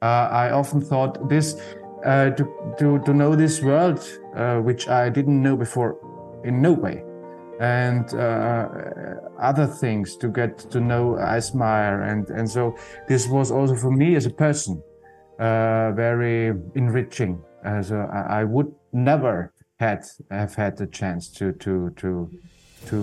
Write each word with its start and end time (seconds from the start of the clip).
Uh, 0.00 0.28
I 0.30 0.50
often 0.50 0.80
thought 0.80 1.28
this 1.28 1.60
uh, 2.04 2.30
to, 2.30 2.74
to, 2.78 2.98
to 3.00 3.12
know 3.12 3.34
this 3.34 3.60
world, 3.62 4.00
uh, 4.36 4.58
which 4.58 4.88
I 4.88 5.08
didn't 5.08 5.42
know 5.42 5.56
before 5.56 5.96
in 6.44 6.62
no 6.62 6.72
way, 6.72 7.02
and 7.60 8.12
uh, 8.14 8.68
other 9.40 9.66
things 9.66 10.16
to 10.18 10.28
get 10.28 10.58
to 10.70 10.80
know 10.80 11.16
Eismayer. 11.18 12.08
And, 12.10 12.28
and 12.30 12.48
so 12.48 12.76
this 13.08 13.26
was 13.28 13.50
also 13.50 13.74
for 13.74 13.90
me 13.90 14.14
as 14.14 14.26
a 14.26 14.30
person 14.30 14.80
uh, 15.40 15.92
very 15.92 16.52
enriching. 16.76 17.42
As 17.64 17.90
a, 17.90 18.26
I 18.30 18.44
would 18.44 18.72
never 18.92 19.52
had 19.80 20.04
have 20.30 20.54
had 20.54 20.76
the 20.76 20.86
chance 20.86 21.28
to 21.32 21.52
to 21.54 21.90
to 21.96 22.30
to 22.86 22.96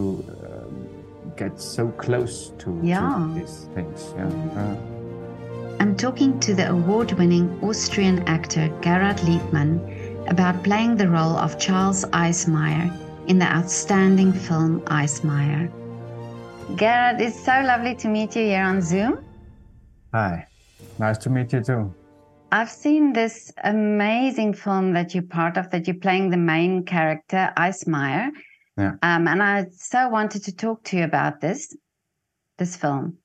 um, 0.48 0.88
get 1.36 1.60
so 1.60 1.90
close 1.90 2.52
to, 2.60 2.80
Yeah. 2.82 3.16
to 3.20 3.40
these 3.40 3.68
things. 3.76 4.14
Yeah. 4.18 4.76
I'm 5.80 5.96
talking 5.98 6.40
to 6.40 6.54
the 6.54 6.70
award 6.70 7.12
winning 7.14 7.60
Austrian 7.62 8.28
actor 8.28 8.70
Gerhard 8.82 9.18
Liebmann 9.18 10.30
about 10.30 10.64
playing 10.64 10.96
the 10.96 11.10
role 11.10 11.38
of 11.38 11.60
Charles 11.60 12.06
Eismayer 12.06 12.92
in 13.28 13.40
the 13.40 13.46
outstanding 13.46 14.32
film 14.32 14.82
Eismayer. 14.82 15.70
Gerhard, 16.78 17.22
it's 17.22 17.40
so 17.44 17.62
lovely 17.62 17.94
to 17.96 18.08
meet 18.08 18.36
you 18.36 18.44
here 18.44 18.64
on 18.64 18.82
Zoom. 18.82 19.24
hi, 20.14 20.48
nice 20.98 21.18
to 21.20 21.30
meet 21.30 21.52
you 21.54 21.62
too. 21.62 21.94
I've 22.52 22.70
seen 22.70 23.12
this 23.12 23.52
amazing 23.64 24.54
film 24.54 24.94
that 24.94 25.14
you're 25.14 25.24
part 25.24 25.58
of, 25.58 25.72
that 25.72 25.88
you're 25.88 25.98
playing 25.98 26.30
the 26.30 26.38
main 26.38 26.86
character, 26.86 27.52
Eismayer. 27.58 28.30
Yeah. 28.78 28.94
Um, 29.04 29.28
and 29.28 29.44
I 29.44 29.66
so 29.76 30.08
wanted 30.08 30.44
to 30.46 30.56
talk 30.56 30.84
to 30.86 30.98
you 30.98 31.04
about 31.04 31.42
this, 31.42 31.76
this 32.58 32.76
film. 32.78 33.18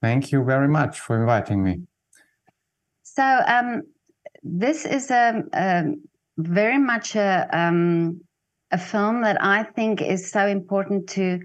Thank 0.00 0.32
you 0.32 0.44
very 0.44 0.68
much 0.68 1.00
for 1.00 1.18
inviting 1.20 1.62
me. 1.62 1.80
So 3.02 3.40
um, 3.46 3.82
this 4.42 4.84
is 4.84 5.10
a, 5.10 5.42
a 5.52 5.84
very 6.36 6.78
much 6.78 7.16
a 7.16 7.48
um, 7.52 8.20
a 8.70 8.78
film 8.78 9.22
that 9.22 9.42
I 9.42 9.64
think 9.64 10.00
is 10.00 10.30
so 10.30 10.46
important 10.46 11.08
to 11.10 11.40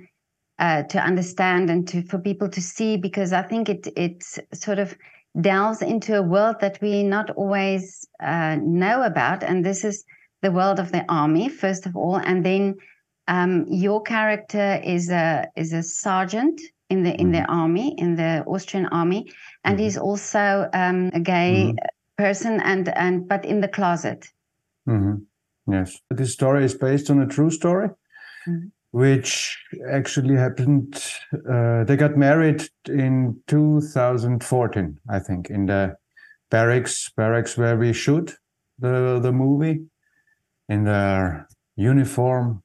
uh, 0.60 0.84
to 0.84 1.00
understand 1.00 1.70
and 1.70 1.88
to 1.88 2.04
for 2.04 2.20
people 2.20 2.50
to 2.50 2.62
see 2.62 2.98
because 2.98 3.34
I 3.34 3.42
think 3.42 3.70
it 3.70 3.88
it 3.95 4.23
sort 4.54 4.78
of 4.78 4.95
delves 5.42 5.82
into 5.82 6.16
a 6.16 6.22
world 6.22 6.58
that 6.62 6.78
we 6.80 7.04
not 7.04 7.32
always 7.32 8.08
uh, 8.22 8.58
know 8.62 9.02
about, 9.02 9.42
and 9.44 9.66
this 9.66 9.84
is 9.84 10.06
the 10.44 10.52
world 10.52 10.80
of 10.80 10.92
the 10.92 11.06
army 11.10 11.50
first 11.50 11.88
of 11.88 11.95
all, 11.95 12.17
and 12.17 12.45
then 12.45 12.76
um, 13.28 13.66
your 13.67 14.02
character 14.04 14.80
is 14.84 15.10
a 15.10 15.48
is 15.56 15.73
a 15.73 15.82
sergeant 15.82 16.62
in 16.94 17.03
the 17.03 17.13
in 17.22 17.31
the 17.31 17.44
army 17.61 17.88
in 17.97 18.16
the 18.16 18.44
Austrian 18.45 18.88
army, 18.91 19.22
and 19.63 19.77
Mhm. 19.77 19.81
he's 19.83 19.97
also 19.97 20.69
um, 20.73 21.09
a 21.13 21.19
gay 21.19 21.73
Mhm. 21.73 21.77
person 22.17 22.61
and 22.61 22.88
and 22.89 23.27
but 23.27 23.45
in 23.45 23.61
the 23.61 23.67
closet. 23.67 24.33
Yes. 25.67 26.02
This 26.09 26.33
story 26.33 26.66
is 26.66 26.75
based 26.77 27.09
on 27.09 27.21
a 27.21 27.27
true 27.27 27.49
story, 27.49 27.89
which 28.91 29.58
actually 29.91 30.36
happened. 30.36 30.94
Uh, 31.49 31.83
they 31.88 31.95
got 31.97 32.17
married 32.17 32.61
in 32.89 33.41
2014, 33.47 34.99
I 35.09 35.19
think, 35.19 35.49
in 35.49 35.66
the 35.66 35.95
barracks, 36.52 37.11
barracks 37.17 37.58
where 37.58 37.77
we 37.77 37.94
shoot 37.94 38.38
the 38.80 39.19
the 39.23 39.31
movie, 39.31 39.77
in 40.69 40.83
their 40.83 41.47
uniform 41.77 42.61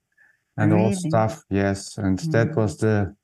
and 0.57 0.73
all 0.73 0.91
stuff. 0.93 1.43
Yes, 1.51 1.99
and 1.99 2.19
that 2.33 2.49
Mhm. 2.49 2.57
was 2.57 2.77
the 2.77 3.15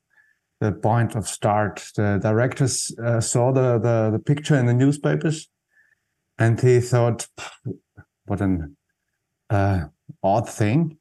the 0.64 0.72
point 0.72 1.14
of 1.14 1.28
start. 1.28 1.84
The 1.94 2.18
directors 2.22 2.94
uh, 3.04 3.20
saw 3.20 3.52
the, 3.52 3.78
the 3.78 4.10
the 4.12 4.18
picture 4.18 4.58
in 4.58 4.66
the 4.66 4.74
newspapers, 4.74 5.48
and 6.38 6.60
he 6.60 6.80
thought, 6.80 7.28
"What 8.26 8.40
an 8.40 8.76
uh, 9.50 9.84
odd 10.22 10.48
thing. 10.48 10.98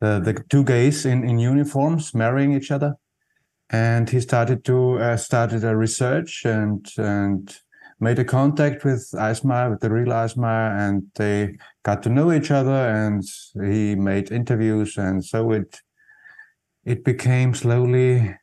The, 0.00 0.20
the 0.20 0.44
two 0.50 0.64
gays 0.64 1.06
in, 1.06 1.24
in 1.24 1.38
uniforms 1.38 2.14
marrying 2.14 2.52
each 2.52 2.70
other. 2.70 2.96
And 3.70 4.10
he 4.10 4.20
started 4.20 4.64
to 4.64 4.98
uh, 4.98 5.16
started 5.16 5.64
a 5.64 5.76
research 5.76 6.44
and 6.44 6.86
and 6.98 7.56
made 7.98 8.18
a 8.18 8.24
contact 8.24 8.84
with 8.84 9.10
Eismayer, 9.14 9.70
with 9.70 9.80
the 9.80 9.90
real 9.90 10.12
Eismayer, 10.12 10.70
and 10.78 11.02
they 11.14 11.56
got 11.82 12.02
to 12.02 12.10
know 12.10 12.30
each 12.30 12.50
other. 12.50 12.78
And 13.04 13.24
he 13.54 13.96
made 13.96 14.30
interviews, 14.30 14.96
and 14.96 15.24
so 15.24 15.50
it 15.50 15.80
it 16.84 17.02
became 17.02 17.54
slowly 17.54 18.36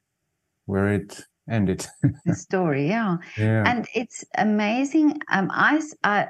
where 0.66 0.90
it 0.90 1.22
ended. 1.50 1.86
The 2.26 2.34
story, 2.34 2.88
yeah. 2.88 3.18
yeah. 3.38 3.64
And 3.66 3.88
it's 3.94 4.24
amazing. 4.38 5.20
Um, 5.30 5.50
I, 5.52 5.82
I 6.04 6.28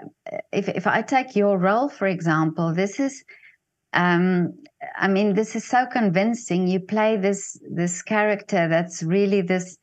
if 0.51 0.67
if 0.67 0.88
I 0.88 1.01
take 1.03 1.35
your 1.35 1.57
role 1.59 1.88
for 1.89 2.07
example, 2.07 2.73
this 2.73 2.99
is, 2.99 3.23
um, 3.94 4.53
I 4.97 5.07
mean, 5.07 5.35
this 5.35 5.55
is 5.55 5.66
so 5.66 5.85
convincing. 5.85 6.67
You 6.67 6.79
play 6.79 7.17
this 7.17 7.59
this 7.69 8.01
character 8.01 8.67
that's 8.67 9.03
really 9.03 9.41
this 9.41 9.77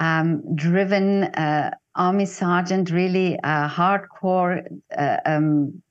um, 0.00 0.42
driven 0.56 1.24
uh, 1.24 1.70
army 1.94 2.26
sergeant, 2.26 2.90
really 2.90 3.38
uh, 3.44 3.68
hardcore. 3.68 4.66
Uh, 4.96 5.18
um, 5.24 5.82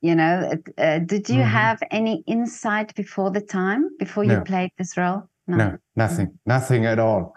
you 0.00 0.14
know, 0.14 0.52
uh, 0.78 0.98
did 1.00 1.28
you 1.28 1.42
Mhm. 1.42 1.52
have 1.52 1.82
any 1.90 2.22
insight 2.26 2.94
before 2.94 3.30
the 3.30 3.40
time 3.40 3.88
before 3.98 4.24
you 4.24 4.38
No. 4.38 4.44
played 4.44 4.70
this 4.78 4.96
role? 4.96 5.28
No, 5.46 5.76
nothing, 5.94 6.38
nothing 6.44 6.86
at 6.86 6.98
all. 6.98 7.34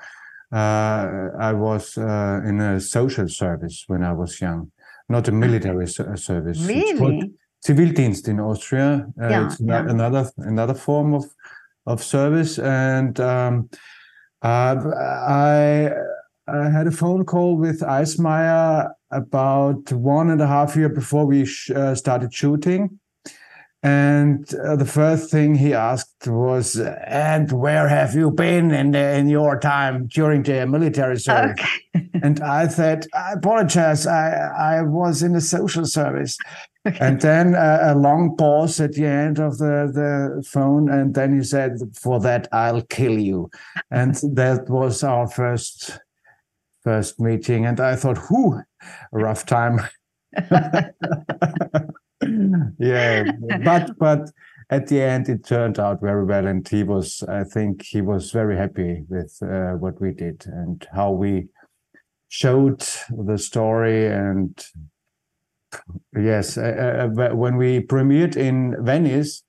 Uh, 0.52 1.30
I 1.40 1.54
was 1.54 1.98
uh, 1.98 2.42
in 2.46 2.60
a 2.60 2.80
social 2.80 3.28
service 3.28 3.84
when 3.88 4.04
I 4.04 4.14
was 4.14 4.42
young, 4.42 4.72
not 5.08 5.28
a 5.28 5.32
military 5.32 5.88
ser- 5.88 6.16
service. 6.18 6.60
Really? 6.66 7.34
Zivildienst 7.68 8.28
in 8.28 8.40
Austria. 8.40 9.06
Uh, 9.22 9.28
Yeah, 9.30 9.46
it's 9.46 9.60
yeah. 9.60 9.86
another 9.88 10.30
another 10.38 10.74
form 10.74 11.14
of 11.14 11.26
of 11.86 12.02
service, 12.04 12.58
and 12.58 13.20
um, 13.20 13.70
uh, 14.42 14.76
I 15.28 15.92
I 16.48 16.70
had 16.70 16.88
a 16.88 16.92
phone 16.92 17.26
call 17.26 17.58
with 17.58 17.82
Eismayer 17.82 18.92
about 19.12 19.92
one 19.92 20.32
and 20.32 20.42
a 20.42 20.48
half 20.48 20.76
year 20.76 20.90
before 20.90 21.26
we 21.28 21.46
sh- 21.46 21.70
uh, 21.76 21.94
started 21.96 22.34
shooting. 22.34 23.00
And 23.82 24.54
uh, 24.56 24.76
the 24.76 24.86
first 24.86 25.32
thing 25.32 25.56
he 25.56 25.74
asked 25.74 26.28
was, 26.28 26.78
"And 26.78 27.50
where 27.50 27.88
have 27.88 28.14
you 28.14 28.30
been 28.30 28.72
in 28.72 28.92
the, 28.92 29.16
in 29.16 29.30
your 29.30 29.58
time 29.58 30.08
during 30.08 30.44
the 30.44 30.68
military 30.68 31.20
service?" 31.20 31.60
Okay. 31.96 32.10
And 32.22 32.42
I 32.42 32.68
said, 32.68 33.08
"I 33.14 33.34
apologize. 33.34 34.06
I 34.06 34.32
I 34.32 34.82
was 34.82 35.24
in 35.24 35.32
the 35.32 35.40
social 35.40 35.86
service." 35.86 36.38
Okay. 36.86 36.98
And 37.00 37.22
then 37.22 37.56
uh, 37.56 37.94
a 37.94 37.96
long 37.96 38.36
pause 38.36 38.82
at 38.82 38.94
the 38.94 39.06
end 39.06 39.40
of 39.40 39.58
the, 39.60 39.90
the 39.94 40.44
phone, 40.44 40.90
and 40.90 41.16
then 41.16 41.38
he 41.38 41.44
said, 41.44 41.78
"For 41.94 42.20
that, 42.20 42.50
I'll 42.52 42.82
kill 42.82 43.18
you." 43.18 43.50
And 43.92 44.16
that 44.36 44.70
was 44.70 45.04
our 45.04 45.28
first 45.28 46.00
first 46.84 47.18
meeting, 47.22 47.66
and 47.66 47.80
I 47.80 47.96
thought, 47.96 48.18
"Whew, 48.30 48.62
a 49.14 49.18
rough 49.18 49.46
time." 49.46 49.80
yeah, 52.80 53.32
but 53.64 53.92
but 54.00 54.32
at 54.70 54.88
the 54.88 55.02
end, 55.02 55.30
it 55.30 55.46
turned 55.46 55.80
out 55.80 56.02
very 56.02 56.26
well, 56.26 56.48
and 56.48 56.68
he 56.68 56.84
was, 56.84 57.24
I 57.28 57.44
think, 57.44 57.84
he 57.84 58.02
was 58.02 58.32
very 58.32 58.56
happy 58.56 59.04
with 59.10 59.38
uh, 59.42 59.74
what 59.74 60.00
we 60.00 60.14
did 60.14 60.46
and 60.46 60.86
how 60.94 61.12
we 61.12 61.48
showed 62.30 62.86
the 63.10 63.38
story 63.38 64.08
and 64.08 64.64
Yes, 66.16 66.58
uh, 66.58 67.08
uh, 67.20 67.36
when 67.36 67.58
we 67.58 67.82
premiered 67.82 68.36
in 68.36 68.76
Venice 68.84 69.44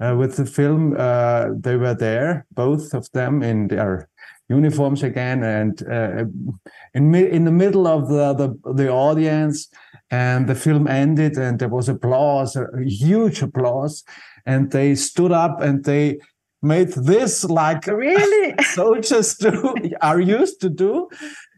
uh, 0.00 0.14
with 0.18 0.36
the 0.36 0.46
film, 0.46 0.96
uh, 0.98 1.48
they 1.58 1.76
were 1.76 1.94
there, 1.94 2.46
both 2.52 2.94
of 2.94 3.10
them 3.12 3.42
in 3.42 3.68
their 3.68 4.08
uniforms 4.48 5.02
again, 5.02 5.42
and 5.42 5.82
uh, 5.90 6.24
in 6.94 7.14
in 7.14 7.44
the 7.44 7.52
middle 7.52 7.86
of 7.86 8.08
the, 8.08 8.32
the 8.32 8.72
the 8.72 8.88
audience, 8.88 9.68
and 10.10 10.48
the 10.48 10.54
film 10.54 10.86
ended, 10.88 11.36
and 11.38 11.58
there 11.58 11.68
was 11.68 11.88
applause, 11.88 12.56
a 12.56 12.66
huge 12.84 13.42
applause, 13.42 14.04
and 14.44 14.70
they 14.70 14.94
stood 14.94 15.32
up 15.32 15.60
and 15.60 15.84
they 15.84 16.18
made 16.62 16.88
this 16.92 17.44
like 17.44 17.86
Really? 18.06 18.54
soldiers 18.74 19.34
do 19.36 19.74
are 20.00 20.20
used 20.20 20.60
to 20.60 20.68
do 20.70 21.08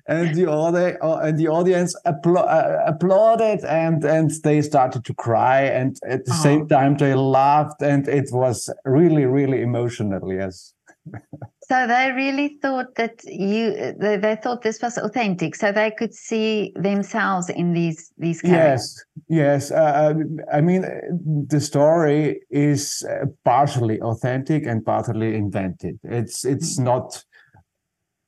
and 0.08 0.34
the 0.34 0.50
other 0.50 0.98
and 1.02 1.38
the 1.38 1.48
audience 1.48 1.94
appla- 2.06 2.48
uh, 2.48 2.82
applauded 2.86 3.60
and 3.64 4.04
and 4.04 4.30
they 4.42 4.60
started 4.62 5.04
to 5.04 5.14
cry 5.14 5.60
and 5.62 5.96
at 6.08 6.24
the 6.24 6.32
Oh. 6.32 6.42
same 6.42 6.66
time 6.68 6.96
they 6.96 7.14
laughed 7.14 7.80
and 7.82 8.08
it 8.08 8.28
was 8.32 8.68
really 8.84 9.24
really 9.26 9.60
emotional 9.62 10.32
yes 10.32 10.74
So 11.70 11.86
they 11.86 12.12
really 12.12 12.58
thought 12.62 12.94
that 12.94 13.22
you 13.24 13.94
they, 14.00 14.16
they 14.16 14.36
thought 14.36 14.62
this 14.62 14.80
was 14.80 14.96
authentic, 14.96 15.54
so 15.54 15.70
they 15.70 15.90
could 15.90 16.14
see 16.14 16.72
themselves 16.76 17.50
in 17.50 17.74
these 17.74 18.10
these 18.16 18.40
characters. 18.40 19.04
yes. 19.28 19.70
Yes 19.70 19.70
uh, 19.70 20.14
i 20.50 20.60
mean 20.62 20.84
uh, 20.84 20.90
the 21.46 21.60
story 21.60 22.40
is 22.50 23.04
uh, 23.10 23.26
partially 23.44 24.00
authentic 24.00 24.66
and 24.66 24.82
partially 24.82 25.34
invented. 25.34 25.98
It's 26.04 26.46
it's 26.46 26.78
not 26.78 27.22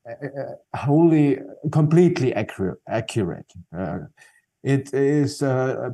uh, 0.06 0.12
uh, 0.12 0.76
wholly 0.76 1.38
completely 1.72 2.34
accurate 2.34 2.80
accurate. 2.88 3.50
Uh, 3.74 4.00
it 4.62 4.92
is 4.92 5.42
uh, 5.42 5.90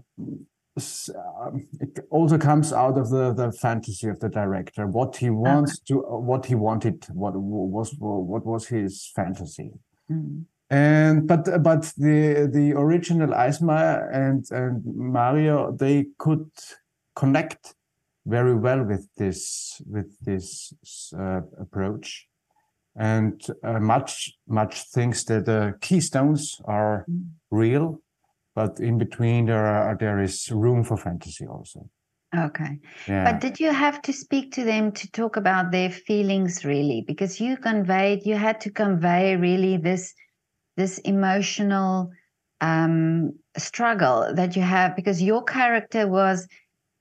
um, 0.78 1.66
it 1.80 2.00
also 2.10 2.36
comes 2.36 2.72
out 2.72 2.98
of 2.98 3.08
the 3.10 3.32
the 3.32 3.50
fantasy 3.52 4.08
of 4.08 4.20
the 4.20 4.28
director. 4.28 4.86
What 4.86 5.16
he 5.16 5.30
wants 5.30 5.78
to 5.80 6.00
what 6.00 6.46
he 6.46 6.54
wanted 6.54 7.06
what 7.12 7.34
was 7.34 7.94
what 7.98 8.44
was 8.44 8.66
his 8.68 9.10
fantasy. 9.14 9.70
Mm. 10.10 10.44
and 10.70 11.26
but 11.26 11.44
but 11.62 11.92
the 11.96 12.48
the 12.52 12.72
original 12.76 13.30
Eismayer 13.30 14.08
and 14.12 14.44
and 14.50 14.84
Mario 14.84 15.72
they 15.72 16.06
could 16.18 16.50
connect 17.14 17.74
very 18.26 18.54
well 18.54 18.84
with 18.84 19.08
this 19.16 19.80
with 19.86 20.10
this 20.20 20.72
uh, 21.18 21.40
approach. 21.58 22.28
And 22.98 23.42
uh, 23.62 23.80
much 23.80 24.32
much 24.46 24.90
thinks 24.90 25.24
that 25.24 25.46
the 25.46 25.74
keystones 25.80 26.60
are 26.64 27.04
mm. 27.10 27.28
real 27.50 28.00
but 28.56 28.80
in 28.80 28.98
between 28.98 29.46
there 29.46 29.66
are 29.66 29.96
there 30.00 30.20
is 30.20 30.50
room 30.50 30.82
for 30.82 30.96
fantasy 30.96 31.46
also. 31.46 31.88
Okay. 32.36 32.80
Yeah. 33.06 33.30
but 33.30 33.40
did 33.40 33.60
you 33.60 33.70
have 33.72 34.02
to 34.02 34.12
speak 34.12 34.52
to 34.54 34.64
them 34.64 34.90
to 34.92 35.10
talk 35.12 35.36
about 35.36 35.70
their 35.70 35.90
feelings 35.90 36.64
really? 36.64 37.04
Because 37.06 37.40
you 37.40 37.56
conveyed 37.56 38.26
you 38.26 38.34
had 38.34 38.60
to 38.62 38.70
convey 38.70 39.36
really 39.36 39.76
this 39.76 40.12
this 40.76 40.98
emotional 40.98 42.10
um, 42.60 43.32
struggle 43.56 44.34
that 44.34 44.56
you 44.56 44.62
have 44.62 44.96
because 44.96 45.22
your 45.22 45.44
character 45.44 46.08
was 46.08 46.48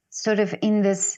sort 0.10 0.40
of 0.40 0.54
in 0.62 0.82
this 0.82 1.18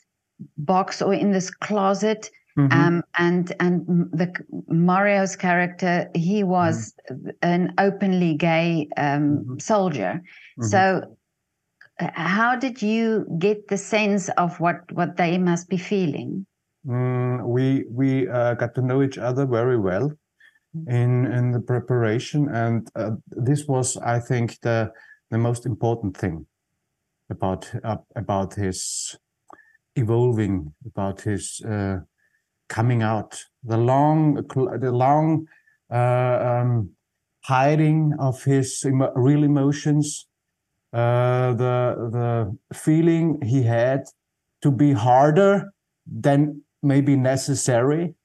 box 0.58 1.02
or 1.02 1.14
in 1.14 1.32
this 1.32 1.50
closet 1.50 2.30
Mm-hmm. 2.58 2.80
Um, 2.80 3.04
and 3.18 3.54
and 3.60 3.86
the 4.12 4.34
Mario's 4.68 5.36
character, 5.36 6.10
he 6.16 6.44
was 6.44 6.94
mm-hmm. 7.12 7.30
an 7.44 7.74
openly 7.78 8.34
gay 8.34 8.88
um, 8.98 9.06
mm-hmm. 9.06 9.60
soldier. 9.60 10.22
Mm-hmm. 10.60 10.68
So, 10.68 11.18
uh, 12.00 12.10
how 12.14 12.56
did 12.56 12.82
you 12.82 13.28
get 13.38 13.68
the 13.68 13.78
sense 13.78 14.30
of 14.38 14.60
what 14.60 14.92
what 14.92 15.18
they 15.18 15.38
must 15.38 15.70
be 15.70 15.78
feeling? 15.78 16.48
Mm, 16.88 17.46
we 17.46 17.86
we 17.92 18.28
uh, 18.28 18.56
got 18.56 18.74
to 18.76 18.82
know 18.82 19.04
each 19.04 19.20
other 19.20 19.46
very 19.46 19.78
well 19.78 20.10
mm-hmm. 20.76 20.90
in 20.90 21.32
in 21.32 21.52
the 21.52 21.60
preparation, 21.62 22.50
and 22.50 22.90
uh, 22.96 23.12
this 23.28 23.68
was, 23.68 23.98
I 23.98 24.20
think, 24.20 24.60
the 24.62 24.92
the 25.30 25.38
most 25.38 25.68
important 25.68 26.18
thing 26.18 26.48
about 27.30 27.72
uh, 27.84 27.98
about 28.16 28.56
his 28.56 29.16
evolving, 29.96 30.74
about 30.86 31.22
his 31.22 31.62
uh, 31.64 31.98
coming 32.68 33.02
out, 33.02 33.44
the 33.64 33.78
long, 33.78 34.36
the 34.36 34.92
long 34.92 35.48
uh, 35.92 36.62
um, 36.62 36.90
hiding 37.44 38.14
of 38.20 38.44
his 38.44 38.84
emo 38.86 39.12
real 39.16 39.44
emotions, 39.44 40.28
uh, 40.94 41.54
the 41.54 41.96
the 42.12 42.58
feeling 42.76 43.42
he 43.42 43.64
had 43.64 44.04
to 44.62 44.72
be 44.72 44.94
harder 44.94 45.72
than 46.06 46.62
maybe 46.82 47.16
necessary 47.16 48.16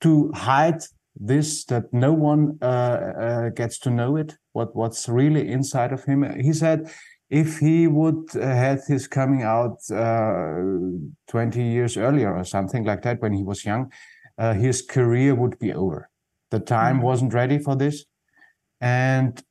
to 0.00 0.30
hide 0.34 0.82
this 1.16 1.64
that 1.64 1.92
no 1.92 2.12
one 2.12 2.58
uh, 2.62 2.64
uh, 2.64 3.48
gets 3.50 3.78
to 3.78 3.90
know 3.90 4.16
it 4.16 4.36
what 4.52 4.74
what's 4.74 5.08
really 5.08 5.48
inside 5.48 5.92
of 5.92 6.04
him. 6.04 6.22
He 6.40 6.52
said 6.52 6.90
if 7.30 7.58
he 7.58 7.86
would 7.86 8.24
uh, 8.36 8.40
had 8.40 8.80
his 8.86 9.06
coming 9.06 9.42
out 9.42 9.78
uh, 9.90 10.56
20 11.28 11.62
years 11.62 11.96
earlier 11.96 12.34
or 12.34 12.44
something 12.44 12.84
like 12.84 13.02
that 13.02 13.20
when 13.20 13.32
he 13.32 13.42
was 13.42 13.64
young 13.64 13.90
uh, 14.38 14.54
his 14.54 14.82
career 14.82 15.34
would 15.34 15.58
be 15.58 15.72
over. 15.72 16.08
The 16.50 16.60
time 16.60 16.96
mm-hmm. 16.96 17.04
wasn't 17.04 17.34
ready 17.34 17.58
for 17.58 17.76
this. 17.76 18.04
And 18.80 19.42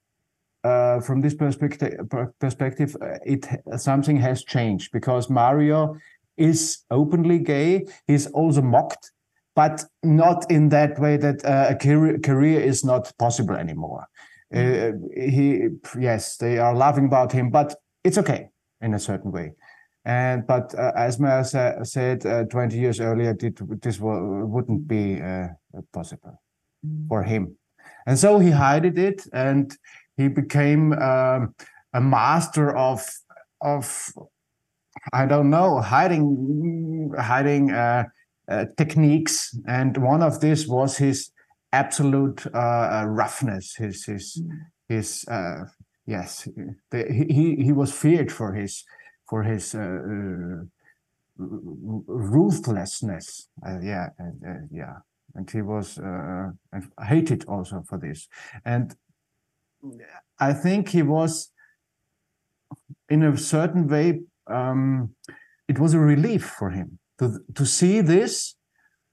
uh, 0.63 1.01
from 1.01 1.21
this 1.21 1.35
perspective 1.35 1.99
perspective 2.39 2.95
uh, 3.01 3.19
it 3.25 3.47
something 3.77 4.17
has 4.17 4.43
changed 4.43 4.91
because 4.91 5.29
mario 5.29 5.95
is 6.35 6.79
openly 6.89 7.39
gay. 7.39 7.85
He's 8.07 8.27
also 8.27 8.61
mocked 8.61 9.11
but 9.55 9.83
not 10.03 10.49
in 10.51 10.69
that 10.69 10.99
way 10.99 11.17
that 11.17 11.43
uh, 11.43 11.67
a 11.69 11.75
career, 11.75 12.19
career 12.19 12.59
is 12.59 12.83
not 12.83 13.11
possible 13.17 13.55
anymore 13.55 14.07
uh, 14.53 14.91
he 15.15 15.67
yes 15.99 16.37
they 16.37 16.57
are 16.57 16.75
laughing 16.75 17.05
about 17.05 17.31
him 17.31 17.49
but 17.49 17.75
it's 18.03 18.17
okay 18.17 18.49
in 18.81 18.93
a 18.93 18.99
certain 18.99 19.31
way. 19.31 19.51
And 20.05 20.47
but 20.47 20.73
uh, 20.75 20.93
Eismayer 20.97 21.45
sa- 21.45 21.83
said 21.83 22.25
uh, 22.25 22.45
20 22.45 22.77
years 22.77 23.01
earlier 23.01 23.31
it, 23.31 23.81
this 23.81 23.97
w- 23.97 24.45
wouldn't 24.45 24.87
be 24.87 25.21
uh, 25.21 25.47
possible 25.91 26.41
mm. 26.85 27.07
for 27.09 27.23
him. 27.23 27.57
And 28.05 28.17
so 28.17 28.39
he 28.39 28.51
hid 28.51 28.97
it 28.97 29.27
and 29.33 29.75
he 30.15 30.29
became 30.29 30.93
um, 30.93 31.53
a 31.93 32.01
master 32.01 32.75
of 32.75 33.05
of 33.61 34.13
i 35.13 35.25
don't 35.25 35.49
know 35.49 35.81
hiding 35.81 37.11
hiding 37.17 37.71
uh, 37.71 38.03
uh, 38.49 38.65
techniques. 38.77 39.57
And 39.67 39.97
one 39.97 40.23
of 40.23 40.39
this 40.39 40.67
was 40.67 40.97
his 40.97 41.31
absolute 41.71 42.45
uh, 42.53 42.57
uh, 42.57 43.05
roughness. 43.07 43.75
His 43.75 44.05
his 44.05 44.41
mm. 44.41 44.49
his 44.87 45.25
uh, 45.29 45.65
yes, 46.05 46.47
the, 46.91 47.05
he 47.09 47.55
he 47.55 47.71
was 47.71 47.91
feared 47.91 48.31
for 48.31 48.53
his 48.53 48.83
for 49.29 49.43
his 49.43 49.75
ruthlessness. 51.37 53.49
yeah, 53.81 54.09
and, 54.17 54.69
yeah, 54.71 54.97
and 55.35 55.49
he 55.49 55.61
was 55.61 55.97
and 55.97 56.57
hated 57.05 57.45
also 57.45 57.83
for 57.87 57.97
this. 57.97 58.27
And 58.65 58.95
I 60.39 60.53
think 60.53 60.89
he 60.89 61.03
was, 61.03 61.51
in 63.09 63.23
a 63.23 63.37
certain 63.37 63.87
way, 63.87 64.21
um, 64.47 65.15
it 65.67 65.79
was 65.79 65.93
a 65.93 65.99
relief 65.99 66.45
for 66.45 66.69
him 66.69 66.99
to 67.19 67.39
to 67.55 67.65
see 67.65 68.01
this 68.01 68.55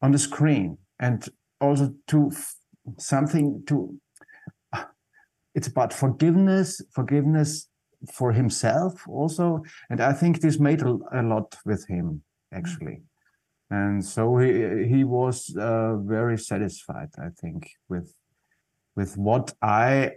on 0.00 0.12
the 0.12 0.18
screen 0.18 0.78
and 0.98 1.28
also 1.64 1.94
to 2.08 2.30
something 2.98 3.62
to 3.66 3.98
it's 5.54 5.68
about 5.68 5.92
forgiveness 5.92 6.82
forgiveness 6.92 7.68
for 8.12 8.32
himself 8.32 9.06
also. 9.08 9.62
And 9.90 10.00
i 10.00 10.12
think 10.12 10.40
this 10.40 10.58
made 10.58 10.82
a, 10.82 10.98
a 11.12 11.22
lot 11.22 11.56
with 11.64 11.86
him 11.88 12.22
actually. 12.52 13.02
And 13.70 14.04
so 14.04 14.36
he 14.36 14.50
he 14.92 15.04
was 15.04 15.56
uh, 15.56 15.96
very 15.96 16.38
satisfied 16.38 17.10
i 17.18 17.30
think 17.40 17.70
with 17.88 18.14
with 18.96 19.16
what 19.16 19.54
i 19.62 20.12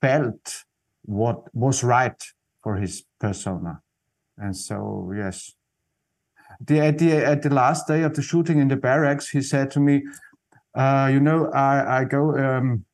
felt 0.00 0.64
what 1.04 1.38
was 1.54 1.82
right 1.82 2.22
for 2.62 2.76
his 2.76 3.04
persona. 3.20 3.80
And 4.38 4.56
so 4.56 5.12
yes. 5.16 5.52
The, 6.60 6.80
at 6.80 6.98
the 6.98 7.12
at 7.16 7.42
the 7.42 7.50
last 7.50 7.88
day 7.88 8.02
of 8.02 8.14
the 8.14 8.22
shooting 8.22 8.58
in 8.60 8.68
the 8.68 8.76
barracks 8.76 9.28
he 9.28 9.40
said 9.42 9.70
to 9.72 9.80
me 9.80 10.02
uh, 10.74 11.08
you 11.12 11.20
know, 11.20 11.50
I 11.52 12.00
I 12.00 12.04
go 12.04 12.36
um, 12.36 12.84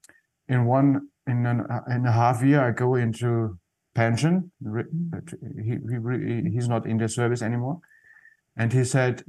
in 0.48 0.66
one 0.66 1.08
in 1.26 1.46
an, 1.46 1.66
in 1.90 2.06
a 2.06 2.12
half 2.12 2.42
year. 2.42 2.60
I 2.60 2.72
go 2.72 2.94
into 2.94 3.58
pension. 3.94 4.50
He, 5.64 5.76
he 5.90 6.50
he's 6.50 6.68
not 6.68 6.86
in 6.86 6.98
the 6.98 7.08
service 7.08 7.42
anymore. 7.42 7.80
And 8.56 8.72
he 8.72 8.82
said, 8.82 9.22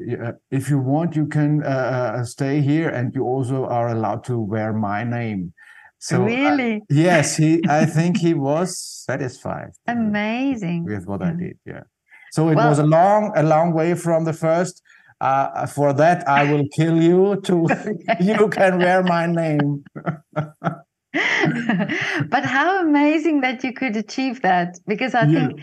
if 0.50 0.72
you 0.72 0.80
want, 0.80 1.16
you 1.16 1.28
can 1.28 1.64
uh, 1.64 1.68
uh, 1.68 2.24
stay 2.24 2.62
here, 2.62 2.90
and 2.90 3.14
you 3.14 3.24
also 3.24 3.66
are 3.66 3.90
allowed 3.90 4.24
to 4.24 4.40
wear 4.40 4.74
my 4.74 5.04
name. 5.04 5.54
So 6.00 6.24
uh, 6.24 6.26
really, 6.26 6.76
uh, 6.78 6.86
yes, 6.90 7.38
he. 7.38 7.62
I 7.70 7.86
think 7.86 8.18
he 8.18 8.34
was 8.34 8.76
satisfied. 8.80 9.72
Amazing 9.86 10.86
with 10.86 11.06
what 11.06 11.22
I 11.22 11.34
did. 11.34 11.60
Yeah. 11.64 11.84
So 12.32 12.50
it 12.50 12.56
well, 12.56 12.70
was 12.70 12.80
a 12.80 12.86
long, 12.86 13.32
a 13.36 13.44
long 13.44 13.74
way 13.74 13.94
from 13.94 14.24
the 14.24 14.34
first 14.34 14.82
uh, 15.22 15.66
for 15.68 15.94
that 15.94 16.28
I 16.28 16.52
will 16.52 16.68
kill 16.70 17.02
you 17.02 17.40
to 17.42 17.68
you 18.20 18.50
can 18.50 18.80
wear 18.80 19.04
my 19.04 19.26
name. 19.26 19.84
but 20.34 22.46
how 22.46 22.82
amazing 22.82 23.42
that 23.42 23.64
you 23.64 23.74
could 23.74 23.96
achieve 23.96 24.42
that 24.42 24.80
because 24.86 25.16
I 25.16 25.24
yeah. 25.24 25.48
think 25.48 25.62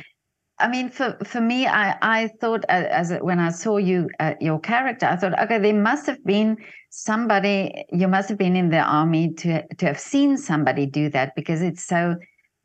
I 0.59 0.69
mean, 0.69 0.89
for, 0.89 1.19
for 1.25 1.41
me, 1.41 1.67
I, 1.67 1.97
I 2.01 2.29
thought 2.41 2.65
uh, 2.71 2.85
as 2.89 3.13
when 3.21 3.39
I 3.39 3.51
saw 3.51 3.77
you, 3.77 4.09
uh, 4.21 4.35
your 4.41 4.59
character, 4.59 5.07
I 5.07 5.17
thought, 5.17 5.39
okay, 5.39 5.59
there 5.59 5.75
must 5.75 6.07
have 6.07 6.25
been 6.25 6.57
somebody. 6.89 7.85
You 7.93 8.09
must 8.09 8.31
have 8.31 8.39
been 8.39 8.57
in 8.57 8.71
the 8.71 8.81
army 8.81 9.35
to 9.35 9.67
to 9.77 9.87
have 9.87 10.01
seen 10.01 10.39
somebody 10.39 10.87
do 10.87 11.11
that 11.11 11.35
because 11.37 11.61
it's 11.61 11.85
so 11.85 12.17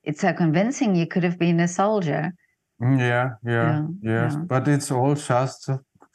it's 0.04 0.22
so 0.22 0.32
convincing. 0.32 0.96
You 0.96 1.06
could 1.06 1.24
have 1.24 1.38
been 1.38 1.60
a 1.60 1.68
soldier. 1.68 2.32
Mm, 2.82 3.00
yeah, 3.00 3.32
yeah, 3.44 3.52
yeah. 3.52 3.88
yes. 4.02 4.34
Yeah. 4.36 4.44
But 4.48 4.70
it's 4.70 4.90
all 4.90 5.16
just 5.16 5.70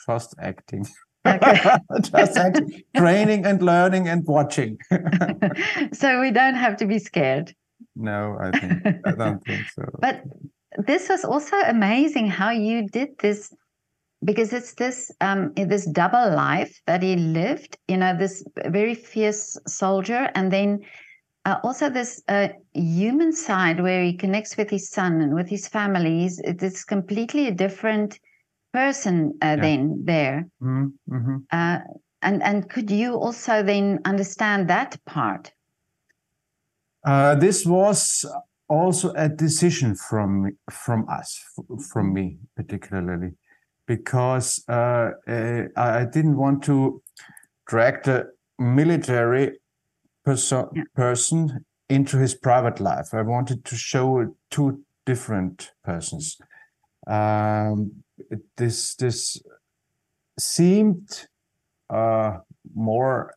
just 0.06 0.34
acting. 0.38 0.86
Okay. 1.26 1.76
just 2.02 2.36
acting, 2.36 2.82
training 2.96 3.46
and 3.46 3.62
learning 3.62 4.08
and 4.08 4.24
watching. 4.26 4.78
so 5.92 6.20
we 6.20 6.30
don't 6.30 6.54
have 6.54 6.76
to 6.78 6.86
be 6.86 6.98
scared. 6.98 7.54
No, 7.94 8.36
I 8.40 8.58
think 8.58 8.86
I 9.06 9.12
don't 9.12 9.44
think 9.44 9.66
so. 9.74 9.84
But 10.00 10.22
this 10.78 11.08
was 11.08 11.24
also 11.24 11.56
amazing 11.56 12.28
how 12.28 12.50
you 12.50 12.88
did 12.88 13.18
this 13.18 13.52
because 14.24 14.52
it's 14.52 14.74
this 14.74 15.10
um, 15.20 15.52
this 15.54 15.86
double 15.86 16.34
life 16.34 16.80
that 16.86 17.02
he 17.02 17.16
lived. 17.16 17.76
You 17.88 17.98
know, 17.98 18.16
this 18.16 18.44
very 18.66 18.94
fierce 18.94 19.58
soldier, 19.66 20.30
and 20.34 20.52
then 20.52 20.80
uh, 21.46 21.58
also 21.62 21.88
this 21.88 22.22
uh, 22.28 22.48
human 22.74 23.32
side 23.32 23.80
where 23.80 24.02
he 24.02 24.12
connects 24.12 24.56
with 24.56 24.68
his 24.68 24.90
son 24.90 25.20
and 25.20 25.34
with 25.34 25.48
his 25.48 25.68
family. 25.68 26.20
He's, 26.20 26.40
it's 26.40 26.84
completely 26.84 27.46
a 27.46 27.54
different 27.54 28.18
person 28.76 29.38
uh, 29.42 29.46
yeah. 29.46 29.56
then 29.56 30.02
there. 30.04 30.48
Mm-hmm. 30.62 31.36
Uh, 31.50 31.78
and 32.22 32.42
and 32.42 32.68
could 32.68 32.90
you 32.90 33.14
also 33.14 33.62
then 33.62 34.00
understand 34.04 34.68
that 34.68 34.98
part? 35.06 35.52
Uh, 37.04 37.34
this 37.36 37.64
was 37.64 38.26
also 38.68 39.12
a 39.14 39.28
decision 39.28 39.94
from 39.94 40.58
from 40.70 41.08
us, 41.08 41.40
from 41.92 42.12
me 42.12 42.38
particularly, 42.56 43.32
because 43.86 44.64
uh, 44.68 45.10
I 45.76 46.04
didn't 46.12 46.36
want 46.36 46.64
to 46.64 47.02
drag 47.66 48.02
the 48.04 48.32
military 48.58 49.58
perso- 50.24 50.70
yeah. 50.74 50.82
person 50.94 51.64
into 51.88 52.18
his 52.18 52.34
private 52.34 52.80
life. 52.80 53.14
I 53.14 53.22
wanted 53.22 53.64
to 53.64 53.76
show 53.76 54.34
two 54.50 54.80
different 55.04 55.72
persons. 55.84 56.36
Um, 57.06 58.02
this 58.56 58.94
this 58.96 59.42
seemed 60.38 61.26
uh, 61.90 62.38
more. 62.74 63.34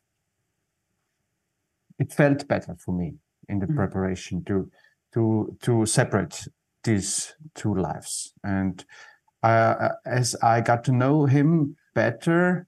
It 1.97 2.13
felt 2.13 2.47
better 2.47 2.75
for 2.79 2.93
me 2.93 3.15
in 3.49 3.59
the 3.59 3.65
mm-hmm. 3.65 3.75
preparation 3.75 4.43
to 4.45 4.69
to 5.13 5.57
to 5.61 5.85
separate 5.85 6.47
these 6.83 7.35
two 7.55 7.75
lives, 7.75 8.33
and 8.43 8.83
uh, 9.43 9.89
as 10.05 10.35
I 10.41 10.61
got 10.61 10.83
to 10.85 10.91
know 10.91 11.25
him 11.25 11.75
better 11.93 12.67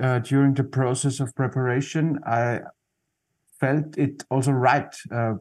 uh, 0.00 0.20
during 0.20 0.54
the 0.54 0.64
process 0.64 1.20
of 1.20 1.34
preparation, 1.34 2.18
I 2.24 2.60
felt 3.60 3.98
it 3.98 4.24
also 4.30 4.52
right 4.52 4.94
uh, 5.10 5.34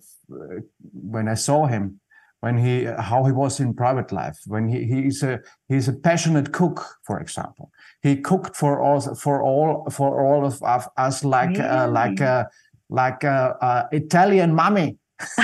when 0.93 1.27
I 1.27 1.35
saw 1.35 1.65
him, 1.65 2.00
when 2.41 2.57
he 2.57 2.83
how 2.83 3.23
he 3.23 3.31
was 3.31 3.59
in 3.59 3.73
private 3.73 4.11
life. 4.11 4.37
When 4.45 4.67
he 4.67 4.83
he's 4.85 5.23
a 5.23 5.39
he's 5.69 5.87
a 5.87 5.93
passionate 5.93 6.51
cook, 6.51 6.85
for 7.07 7.19
example. 7.19 7.71
He 8.01 8.17
cooked 8.17 8.55
for 8.55 8.81
all 8.81 8.99
for 9.15 9.41
all 9.41 9.89
for 9.89 10.23
all 10.23 10.45
of, 10.45 10.61
us 10.97 11.23
like 11.23 11.57
really? 11.57 11.61
uh, 11.61 11.87
like 11.87 12.19
a 12.19 12.49
like 12.89 13.23
a, 13.23 13.87
Italian 13.93 14.53
mummy 14.53 14.97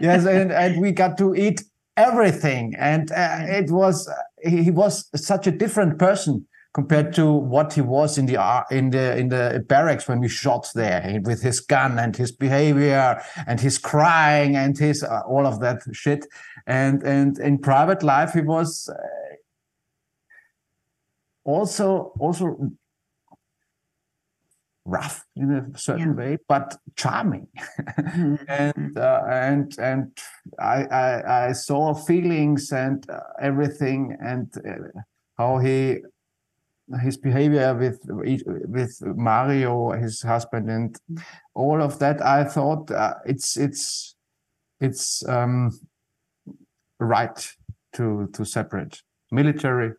yes, 0.00 0.26
and, 0.26 0.52
and 0.52 0.80
we 0.80 0.92
got 0.92 1.16
to 1.18 1.34
eat 1.34 1.62
everything, 1.96 2.74
and 2.78 3.10
uh, 3.12 3.38
it 3.42 3.70
was 3.70 4.10
he 4.42 4.70
was 4.70 5.08
such 5.14 5.46
a 5.46 5.50
different 5.50 5.98
person 5.98 6.46
compared 6.74 7.12
to 7.14 7.32
what 7.32 7.72
he 7.72 7.80
was 7.80 8.18
in 8.18 8.26
the 8.26 8.64
in 8.70 8.90
the 8.90 9.16
in 9.16 9.28
the 9.28 9.64
barracks 9.68 10.06
when 10.06 10.20
we 10.20 10.28
shot 10.28 10.68
there 10.74 11.20
with 11.24 11.42
his 11.42 11.60
gun 11.60 11.98
and 11.98 12.16
his 12.16 12.30
behavior 12.30 13.20
and 13.46 13.60
his 13.60 13.78
crying 13.78 14.54
and 14.54 14.78
his 14.78 15.02
uh, 15.02 15.22
all 15.26 15.46
of 15.46 15.60
that 15.60 15.82
shit 15.92 16.26
and 16.66 17.02
and 17.02 17.38
in 17.38 17.58
private 17.58 18.02
life 18.02 18.32
he 18.32 18.42
was 18.42 18.88
uh, 18.88 18.94
also 21.44 22.12
also 22.20 22.70
rough 24.88 25.24
in 25.36 25.52
a 25.52 25.78
certain 25.78 26.16
yeah. 26.16 26.24
way, 26.24 26.38
but 26.48 26.76
charming. 26.96 27.46
Mm-hmm. 27.98 28.36
and 28.48 28.96
uh, 28.96 29.22
and 29.28 29.78
and 29.78 30.18
I, 30.58 30.84
I, 30.84 31.48
I 31.48 31.52
saw 31.52 31.94
feelings 31.94 32.72
and 32.72 33.08
uh, 33.10 33.20
everything 33.40 34.16
and 34.20 34.52
uh, 34.66 35.00
how 35.36 35.58
he 35.58 35.98
his 37.02 37.16
behavior 37.16 37.74
with 37.74 38.00
with 38.06 39.02
Mario, 39.02 39.92
his 39.92 40.22
husband, 40.22 40.70
and 40.70 40.96
all 41.54 41.82
of 41.82 41.98
that. 41.98 42.24
I 42.24 42.44
thought 42.44 42.90
uh, 42.90 43.14
it's 43.26 43.56
it's 43.56 44.16
it's 44.80 45.26
um, 45.28 45.78
right 46.98 47.54
to 47.94 48.28
to 48.32 48.44
separate 48.44 49.02
military 49.30 49.92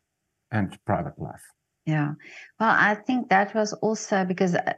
and 0.51 0.77
private 0.85 1.19
life. 1.19 1.43
Yeah, 1.85 2.13
well, 2.59 2.75
I 2.77 2.95
think 2.95 3.29
that 3.29 3.53
was 3.53 3.73
also 3.73 4.25
because 4.25 4.55
uh, 4.55 4.73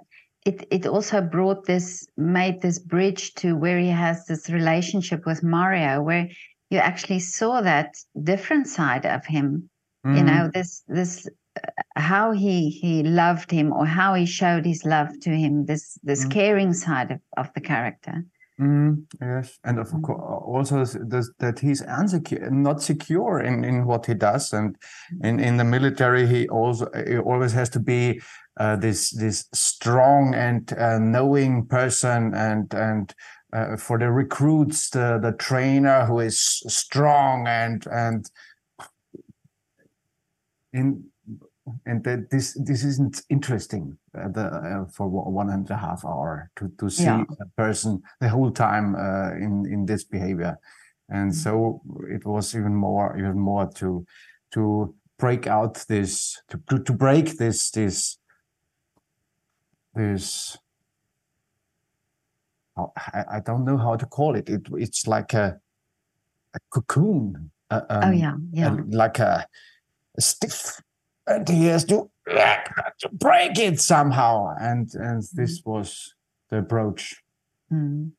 it 0.45 0.67
it 0.71 0.85
also 0.85 1.21
brought 1.21 1.65
this 1.65 2.07
made 2.17 2.61
this 2.61 2.79
bridge 2.79 3.33
to 3.35 3.55
where 3.55 3.79
he 3.79 3.89
has 3.89 4.25
this 4.25 4.49
relationship 4.49 5.25
with 5.25 5.43
Mario, 5.43 6.01
where 6.01 6.27
you 6.69 6.79
actually 6.79 7.19
saw 7.19 7.61
that 7.61 7.95
different 8.23 8.67
side 8.67 9.05
of 9.05 9.25
him. 9.25 9.69
Mm. 10.05 10.17
You 10.17 10.23
know, 10.23 10.49
this 10.53 10.83
this 10.87 11.27
how 11.95 12.31
he 12.31 12.69
he 12.69 13.03
loved 13.03 13.51
him 13.51 13.71
or 13.73 13.85
how 13.85 14.13
he 14.13 14.25
showed 14.25 14.65
his 14.65 14.85
love 14.85 15.09
to 15.21 15.29
him 15.29 15.65
this 15.65 15.97
this 16.03 16.25
mm. 16.25 16.31
caring 16.31 16.73
side 16.73 17.11
of, 17.11 17.19
of 17.37 17.53
the 17.53 17.61
character 17.61 18.25
mm, 18.59 19.03
yes 19.21 19.59
and 19.63 19.79
of 19.79 19.89
mm. 19.89 20.01
course 20.01 20.71
also 20.71 20.85
that 21.39 21.59
he's 21.59 21.81
unsecure 21.83 22.49
not 22.51 22.81
secure 22.81 23.39
in 23.39 23.63
in 23.63 23.85
what 23.85 24.05
he 24.05 24.13
does 24.13 24.53
and 24.53 24.77
in 25.23 25.39
in 25.39 25.57
the 25.57 25.63
military 25.63 26.25
he 26.25 26.47
also 26.49 26.87
he 27.07 27.17
always 27.17 27.53
has 27.53 27.69
to 27.69 27.79
be 27.79 28.19
uh, 28.59 28.75
this 28.75 29.11
this 29.11 29.47
strong 29.53 30.33
and 30.33 30.73
uh, 30.73 30.99
knowing 30.99 31.65
person 31.65 32.33
and 32.33 32.73
and 32.73 33.13
uh, 33.53 33.75
for 33.77 33.97
the 33.99 34.09
recruits 34.09 34.89
the 34.89 35.19
the 35.21 35.31
trainer 35.33 36.05
who 36.05 36.19
is 36.19 36.39
strong 36.67 37.47
and 37.47 37.85
and 37.87 38.29
in 40.73 41.10
and 41.85 42.03
that 42.03 42.29
this 42.29 42.57
this 42.65 42.83
isn't 42.83 43.21
interesting 43.29 43.97
uh, 44.17 44.27
the, 44.29 44.41
uh, 44.41 44.85
for 44.85 45.07
one 45.07 45.49
and 45.49 45.69
a 45.69 45.77
half 45.77 46.03
hour 46.03 46.49
to 46.55 46.71
to 46.79 46.89
see 46.89 47.03
yeah. 47.03 47.23
a 47.39 47.45
person 47.55 48.01
the 48.19 48.29
whole 48.29 48.51
time 48.51 48.95
uh, 48.95 49.31
in 49.35 49.65
in 49.71 49.85
this 49.85 50.03
behavior 50.03 50.57
and 51.09 51.31
mm. 51.31 51.35
so 51.35 51.81
it 52.09 52.25
was 52.25 52.55
even 52.55 52.75
more 52.75 53.15
even 53.17 53.37
more 53.37 53.69
to 53.73 54.05
to 54.51 54.93
break 55.19 55.45
out 55.45 55.85
this 55.87 56.41
to 56.49 56.59
to, 56.67 56.79
to 56.79 56.93
break 56.93 57.37
this 57.37 57.69
this 57.71 58.17
this 59.93 60.57
I, 62.77 63.25
I 63.33 63.39
don't 63.41 63.65
know 63.65 63.77
how 63.77 63.95
to 63.97 64.05
call 64.05 64.35
it. 64.35 64.49
it 64.49 64.61
it's 64.73 65.07
like 65.07 65.33
a 65.33 65.59
a 66.53 66.59
cocoon. 66.69 67.51
Uh, 67.69 67.81
um, 67.89 68.03
oh 68.03 68.11
yeah, 68.11 68.35
yeah. 68.51 68.73
A, 68.73 68.95
like 68.95 69.19
a, 69.19 69.45
a 70.17 70.21
stiff 70.21 70.81
and 71.27 71.47
he 71.47 71.65
has 71.65 71.85
to, 71.85 72.09
to 72.27 73.09
break 73.11 73.57
it 73.59 73.79
somehow. 73.79 74.55
And 74.59 74.89
and 74.95 75.23
this 75.33 75.61
was 75.65 76.13
the 76.49 76.57
approach. 76.57 77.21
Mm. 77.71 78.11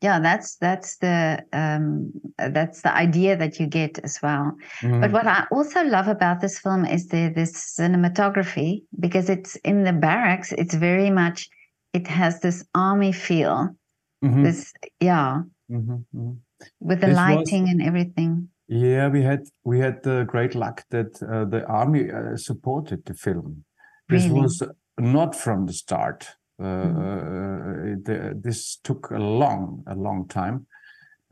yeah 0.00 0.18
that's 0.18 0.56
that's 0.56 0.96
the 0.96 1.44
um 1.52 2.10
that's 2.38 2.80
the 2.80 2.94
idea 2.94 3.36
that 3.36 3.60
you 3.60 3.66
get 3.66 3.98
as 3.98 4.18
well. 4.22 4.56
Mm. 4.80 5.00
but 5.02 5.12
what 5.12 5.26
i 5.26 5.46
also 5.52 5.82
love 5.82 6.08
about 6.08 6.40
this 6.40 6.58
film 6.58 6.86
is 6.86 7.08
the 7.08 7.32
this 7.34 7.52
cinematography 7.78 8.84
because 8.98 9.28
it's 9.28 9.56
in 9.56 9.84
the 9.84 9.92
barracks. 9.92 10.52
It's 10.52 10.74
very 10.74 11.10
much 11.10 11.48
it 11.92 12.06
has 12.06 12.40
this 12.40 12.64
army 12.74 13.12
feel. 13.12 13.76
Mm-hmm. 14.24 14.42
this 14.42 14.72
yeah. 15.00 15.42
Mm-hmm, 15.70 15.92
mm-hmm. 16.16 16.32
with 16.80 17.00
the 17.00 17.08
this 17.08 17.16
lighting 17.16 17.62
was, 17.62 17.70
and 17.70 17.82
everything 17.82 18.48
yeah, 18.68 19.08
we 19.08 19.22
had 19.22 19.44
we 19.64 19.78
had 19.78 20.02
the 20.02 20.24
great 20.26 20.54
luck 20.54 20.84
that 20.90 21.22
uh, 21.22 21.44
the 21.44 21.64
army 21.66 22.10
uh, 22.10 22.36
supported 22.36 23.04
the 23.04 23.14
film. 23.14 23.64
This 24.08 24.24
really? 24.24 24.40
was 24.40 24.62
not 24.98 25.34
from 25.34 25.66
the 25.66 25.72
start. 25.72 26.28
Uh, 26.60 26.64
mm. 26.64 28.04
the, 28.04 28.38
this 28.40 28.76
took 28.84 29.10
a 29.10 29.18
long, 29.18 29.82
a 29.88 29.94
long 29.94 30.28
time 30.28 30.66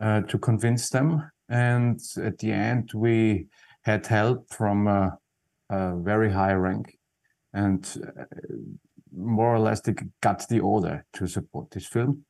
uh, 0.00 0.20
to 0.22 0.36
convince 0.36 0.90
them, 0.90 1.30
and 1.48 2.00
at 2.16 2.38
the 2.38 2.50
end 2.50 2.90
we 2.92 3.46
had 3.82 4.04
help 4.06 4.52
from 4.52 4.88
a, 4.88 5.16
a 5.70 5.96
very 5.96 6.30
high 6.30 6.52
rank, 6.52 6.98
and 7.54 8.02
uh, 8.18 8.24
more 9.14 9.54
or 9.54 9.60
less 9.60 9.80
they 9.80 9.94
got 10.20 10.46
the 10.48 10.58
order 10.58 11.04
to 11.12 11.26
support 11.28 11.70
this 11.70 11.86
film 11.86 12.24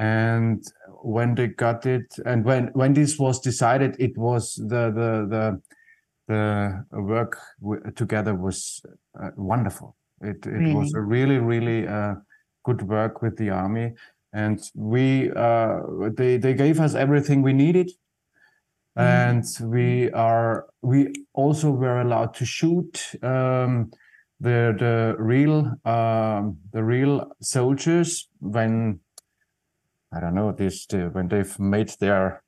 and 0.00 0.64
when 1.02 1.34
they 1.34 1.46
got 1.46 1.84
it 1.84 2.14
and 2.24 2.44
when 2.44 2.68
when 2.72 2.94
this 2.94 3.18
was 3.18 3.38
decided 3.38 3.94
it 3.98 4.16
was 4.16 4.54
the 4.54 4.90
the 4.98 5.26
the 5.28 5.62
the 6.26 6.84
work 6.92 7.38
together 7.96 8.34
was 8.34 8.82
uh, 9.22 9.30
wonderful 9.36 9.96
it 10.22 10.46
it 10.46 10.50
really? 10.50 10.74
was 10.74 10.94
a 10.94 11.00
really 11.00 11.36
really 11.36 11.86
uh, 11.86 12.14
good 12.64 12.82
work 12.82 13.20
with 13.20 13.36
the 13.36 13.50
army 13.50 13.92
and 14.32 14.62
we 14.74 15.30
uh, 15.32 15.80
they 16.16 16.38
they 16.38 16.54
gave 16.54 16.80
us 16.80 16.94
everything 16.94 17.42
we 17.42 17.52
needed 17.52 17.90
mm. 18.98 19.02
and 19.02 19.44
we 19.70 20.10
are 20.12 20.66
we 20.80 21.12
also 21.34 21.70
were 21.70 22.00
allowed 22.00 22.32
to 22.32 22.46
shoot 22.46 23.14
um, 23.22 23.90
the 24.40 24.74
the 24.78 25.14
real 25.18 25.74
um, 25.84 26.56
the 26.72 26.82
real 26.82 27.30
soldiers 27.42 28.28
when 28.38 28.98
I 30.12 30.20
don't 30.20 30.34
know 30.34 30.52
this 30.52 30.86
when 31.12 31.28
they've 31.28 31.58
made 31.58 31.90
their 32.00 32.42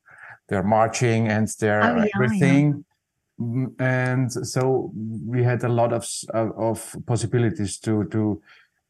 their 0.48 0.62
marching 0.62 1.28
and 1.28 1.48
their 1.60 1.82
oh, 1.82 1.96
yeah, 1.96 2.06
everything. 2.14 2.66
Yeah. 2.68 3.44
Mm, 3.44 3.80
and 3.80 4.32
so 4.32 4.92
we 5.26 5.42
had 5.42 5.64
a 5.64 5.68
lot 5.68 5.92
of 5.92 6.06
of 6.32 6.96
possibilities 7.06 7.78
to 7.80 8.04
to 8.04 8.42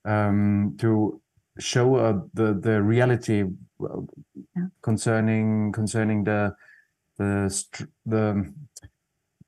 um, 0.04 0.76
to 0.80 1.20
show 1.58 1.96
uh, 1.96 2.20
the 2.34 2.54
the 2.54 2.82
reality 2.82 3.44
yeah. 4.56 4.66
concerning 4.82 5.72
concerning 5.72 6.24
the 6.24 6.54
the 7.18 7.78
the 8.06 8.52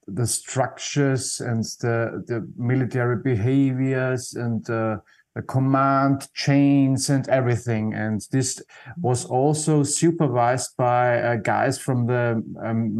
the 0.06 0.26
structures 0.26 1.40
and 1.40 1.64
the 1.80 2.22
the 2.28 2.46
military 2.56 3.16
behaviors 3.16 4.34
and 4.34 4.68
uh, 4.68 4.98
command 5.42 6.28
chains 6.34 7.10
and 7.10 7.28
everything. 7.28 7.94
And 7.94 8.20
this 8.30 8.62
was 9.00 9.24
also 9.24 9.82
supervised 9.82 10.76
by 10.76 11.20
uh, 11.20 11.36
guys 11.36 11.78
from 11.78 12.06
the 12.06 12.42
um, 12.62 12.90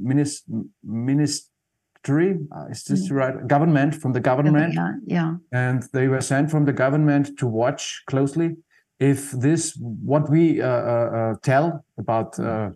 minis 0.00 0.42
ministry. 0.82 2.38
Uh, 2.54 2.66
is 2.70 2.84
this 2.84 3.08
mm. 3.08 3.16
right? 3.16 3.46
Government 3.46 3.94
from 3.94 4.12
the 4.12 4.20
government. 4.20 4.74
Yeah, 4.74 4.92
yeah. 5.06 5.34
And 5.52 5.82
they 5.92 6.08
were 6.08 6.20
sent 6.20 6.50
from 6.50 6.64
the 6.64 6.72
government 6.72 7.38
to 7.38 7.46
watch 7.46 8.02
closely 8.06 8.56
if 9.00 9.30
this 9.32 9.76
what 9.80 10.30
we 10.30 10.60
uh, 10.60 10.68
uh, 10.68 10.70
uh 10.70 11.34
tell 11.42 11.84
about 11.98 12.38
uh, 12.38 12.70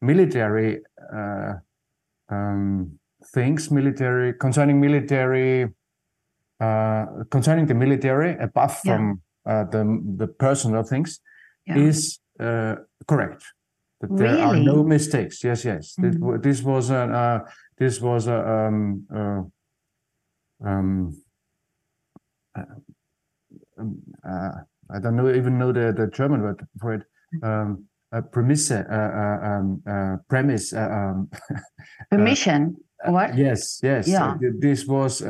military 0.00 0.80
um, 2.30 2.98
things 3.34 3.70
military 3.70 4.32
concerning 4.32 4.80
military 4.80 5.68
concerning 7.30 7.66
the 7.66 7.74
military 7.74 8.36
apart 8.38 8.72
from 8.72 9.22
uh, 9.46 9.64
the 9.64 9.82
the 10.16 10.26
personal 10.26 10.82
things 10.82 11.20
yeah. 11.66 11.76
is 11.76 12.18
uh, 12.40 12.74
correct 13.06 13.44
that 14.00 14.10
there 14.16 14.34
really? 14.34 14.42
are 14.42 14.56
no 14.56 14.82
mistakes 14.82 15.42
yes 15.44 15.64
yes 15.64 15.94
mm-hmm. 15.98 16.40
this 16.40 16.62
was 16.62 16.90
a 16.90 17.44
this 17.78 18.00
was 18.00 18.26
a 18.26 18.38
um, 18.48 19.06
um, 19.10 19.52
um 20.64 21.14
I 24.90 24.98
don't 25.00 25.16
know 25.16 25.30
even 25.30 25.58
know 25.58 25.72
the, 25.72 25.92
the 25.92 26.06
German 26.08 26.42
word 26.42 26.66
for 26.80 26.94
it. 26.94 27.02
Um, 27.42 27.84
a 28.10 28.22
premise, 28.22 28.70
uh, 28.70 28.84
uh, 28.90 29.46
um, 29.46 29.82
uh, 29.86 30.16
premise. 30.28 30.72
Um, 30.72 31.28
Permission. 32.10 32.76
What? 33.06 33.36
Yes, 33.36 33.80
yes. 33.82 34.08
Yeah. 34.08 34.36
this 34.58 34.86
was 34.86 35.22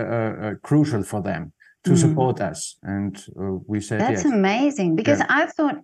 crucial 0.62 1.02
for 1.02 1.22
them 1.22 1.52
to 1.84 1.90
mm. 1.90 1.98
support 1.98 2.40
us, 2.40 2.76
and 2.82 3.22
we 3.66 3.80
said 3.80 4.00
that's 4.00 4.25
yes. 4.25 4.32
amazing 4.32 4.96
because 4.96 5.20
yeah. 5.20 5.26
I 5.28 5.46
thought 5.46 5.76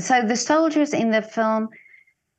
so. 0.00 0.22
The 0.22 0.36
soldiers 0.36 0.92
in 0.94 1.10
the 1.10 1.22
film. 1.22 1.68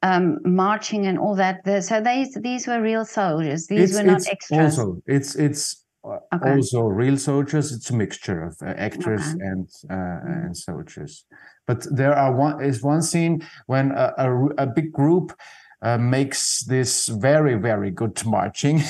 Um, 0.01 0.37
marching 0.45 1.07
and 1.07 1.19
all 1.19 1.35
that. 1.35 1.65
The, 1.65 1.81
so 1.81 1.99
these 1.99 2.33
these 2.35 2.65
were 2.67 2.81
real 2.81 3.03
soldiers. 3.03 3.67
These 3.67 3.89
it's, 3.89 3.99
were 3.99 4.05
not 4.05 4.25
extras. 4.29 4.79
Also, 4.79 5.01
it's 5.07 5.35
it's 5.35 5.83
okay. 6.05 6.51
also 6.55 6.83
real 6.83 7.17
soldiers. 7.17 7.71
It's 7.71 7.89
a 7.89 7.95
mixture 7.95 8.43
of 8.43 8.57
uh, 8.61 8.67
actors 8.77 9.21
okay. 9.21 9.45
and 9.45 9.69
uh, 9.89 9.93
mm. 9.93 10.45
and 10.45 10.57
soldiers. 10.57 11.25
But 11.67 11.85
there 11.95 12.15
are 12.15 12.33
one 12.33 12.63
is 12.63 12.81
one 12.81 13.01
scene 13.01 13.45
when 13.67 13.91
a, 13.91 14.13
a, 14.17 14.45
a 14.63 14.67
big 14.67 14.91
group 14.91 15.33
uh, 15.81 15.97
makes 15.97 16.63
this 16.65 17.07
very 17.07 17.55
very 17.55 17.91
good 17.91 18.25
marching, 18.25 18.77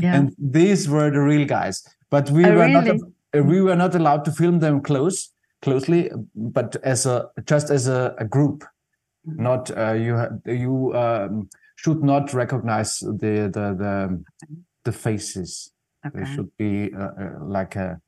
yeah. 0.00 0.16
and 0.16 0.34
these 0.38 0.88
were 0.88 1.10
the 1.10 1.20
real 1.20 1.46
guys. 1.46 1.86
But 2.10 2.30
we 2.30 2.44
oh, 2.44 2.52
were 2.52 2.66
really? 2.66 2.72
not 2.72 3.00
uh, 3.36 3.42
we 3.42 3.60
were 3.60 3.76
not 3.76 3.94
allowed 3.94 4.24
to 4.26 4.32
film 4.32 4.60
them 4.60 4.80
close 4.80 5.32
closely, 5.62 6.10
but 6.34 6.76
as 6.82 7.06
a 7.06 7.28
just 7.44 7.70
as 7.70 7.88
a, 7.88 8.14
a 8.18 8.24
group. 8.24 8.64
Mm. 9.28 9.38
Not 9.38 9.76
uh, 9.76 9.92
you 9.92 10.14
you 10.46 10.94
um, 10.94 11.48
should 11.76 12.02
not 12.02 12.32
recognize 12.32 12.98
the 12.98 13.50
the 13.52 13.74
the, 13.76 14.24
the 14.84 14.92
faces 14.92 15.72
Okay. 16.06 16.18
There 16.18 16.34
should 16.34 16.56
be 16.56 16.92
uh, 16.94 17.10
uh, 17.18 17.44
like 17.44 17.76
a 17.76 18.00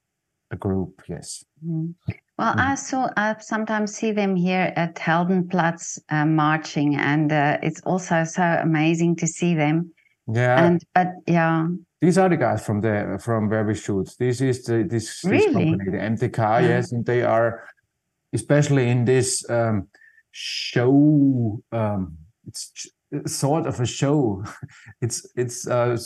a 0.50 0.56
group. 0.56 1.02
Yes. 1.08 1.44
Mm. 1.64 1.94
Well, 2.38 2.54
mm. 2.54 2.60
I 2.60 2.74
saw. 2.76 3.08
I 3.16 3.36
sometimes 3.40 3.94
see 3.94 4.12
them 4.12 4.36
here 4.36 4.72
at 4.76 4.94
Heldenplatz 4.94 5.98
uh, 6.08 6.24
marching, 6.24 6.96
and 6.96 7.32
uh, 7.32 7.58
it's 7.62 7.80
also 7.82 8.24
so 8.24 8.42
amazing 8.42 9.16
to 9.16 9.26
see 9.26 9.54
them. 9.54 9.92
Yeah. 10.32 10.64
And 10.64 10.84
but 10.94 11.08
yeah. 11.26 11.66
These 12.00 12.16
are 12.16 12.28
the 12.28 12.36
guys 12.36 12.64
from 12.64 12.80
the 12.80 13.20
from 13.22 13.48
where 13.48 13.64
we 13.64 13.74
shoot. 13.74 14.08
This 14.18 14.40
is 14.40 14.62
the 14.62 14.84
this, 14.88 15.24
really? 15.24 15.38
this 15.38 15.52
company, 15.52 15.90
the 15.90 15.98
MTK. 15.98 16.38
Yeah. 16.38 16.68
Yes, 16.68 16.92
and 16.92 17.04
they 17.04 17.22
are 17.22 17.64
especially 18.32 18.88
in 18.88 19.04
this 19.04 19.48
um, 19.50 19.88
show. 20.30 21.60
Um, 21.72 22.18
it's 22.46 22.88
sort 23.26 23.66
of 23.66 23.80
a 23.80 23.86
show. 23.86 24.44
It's 25.00 25.26
it's 25.36 25.66
uh, 25.66 25.96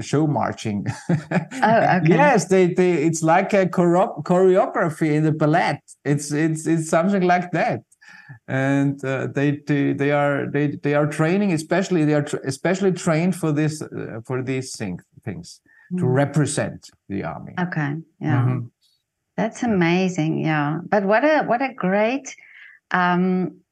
show 0.00 0.26
marching. 0.26 0.86
oh, 1.08 1.14
okay. 1.32 2.00
yes, 2.08 2.48
they 2.48 2.66
they 2.74 3.04
it's 3.04 3.22
like 3.22 3.54
a 3.54 3.66
chore- 3.66 4.22
choreography 4.22 5.12
in 5.12 5.24
the 5.24 5.32
ballet. 5.32 5.80
It's 6.04 6.32
it's 6.32 6.66
it's 6.66 6.90
something 6.90 7.22
like 7.22 7.50
that, 7.52 7.80
and 8.46 9.02
uh, 9.04 9.28
they, 9.34 9.62
they 9.66 9.94
they 9.94 10.10
are 10.10 10.50
they 10.50 10.76
they 10.82 10.94
are 10.94 11.06
training. 11.06 11.52
Especially 11.52 12.04
they 12.04 12.14
are 12.14 12.22
tra- 12.22 12.46
especially 12.46 12.92
trained 12.92 13.34
for 13.34 13.52
this 13.52 13.80
uh, 13.80 14.20
for 14.26 14.42
these 14.42 14.76
thing, 14.76 15.00
things 15.24 15.60
mm. 15.92 15.98
to 15.98 16.06
represent 16.06 16.90
the 17.08 17.24
army. 17.24 17.54
Okay, 17.58 17.96
yeah, 18.20 18.42
mm-hmm. 18.42 18.66
that's 19.36 19.62
amazing. 19.62 20.44
Yeah, 20.44 20.80
but 20.90 21.04
what 21.04 21.24
a 21.24 21.44
what 21.44 21.62
a 21.62 21.72
great. 21.72 22.36
Um, 22.90 23.62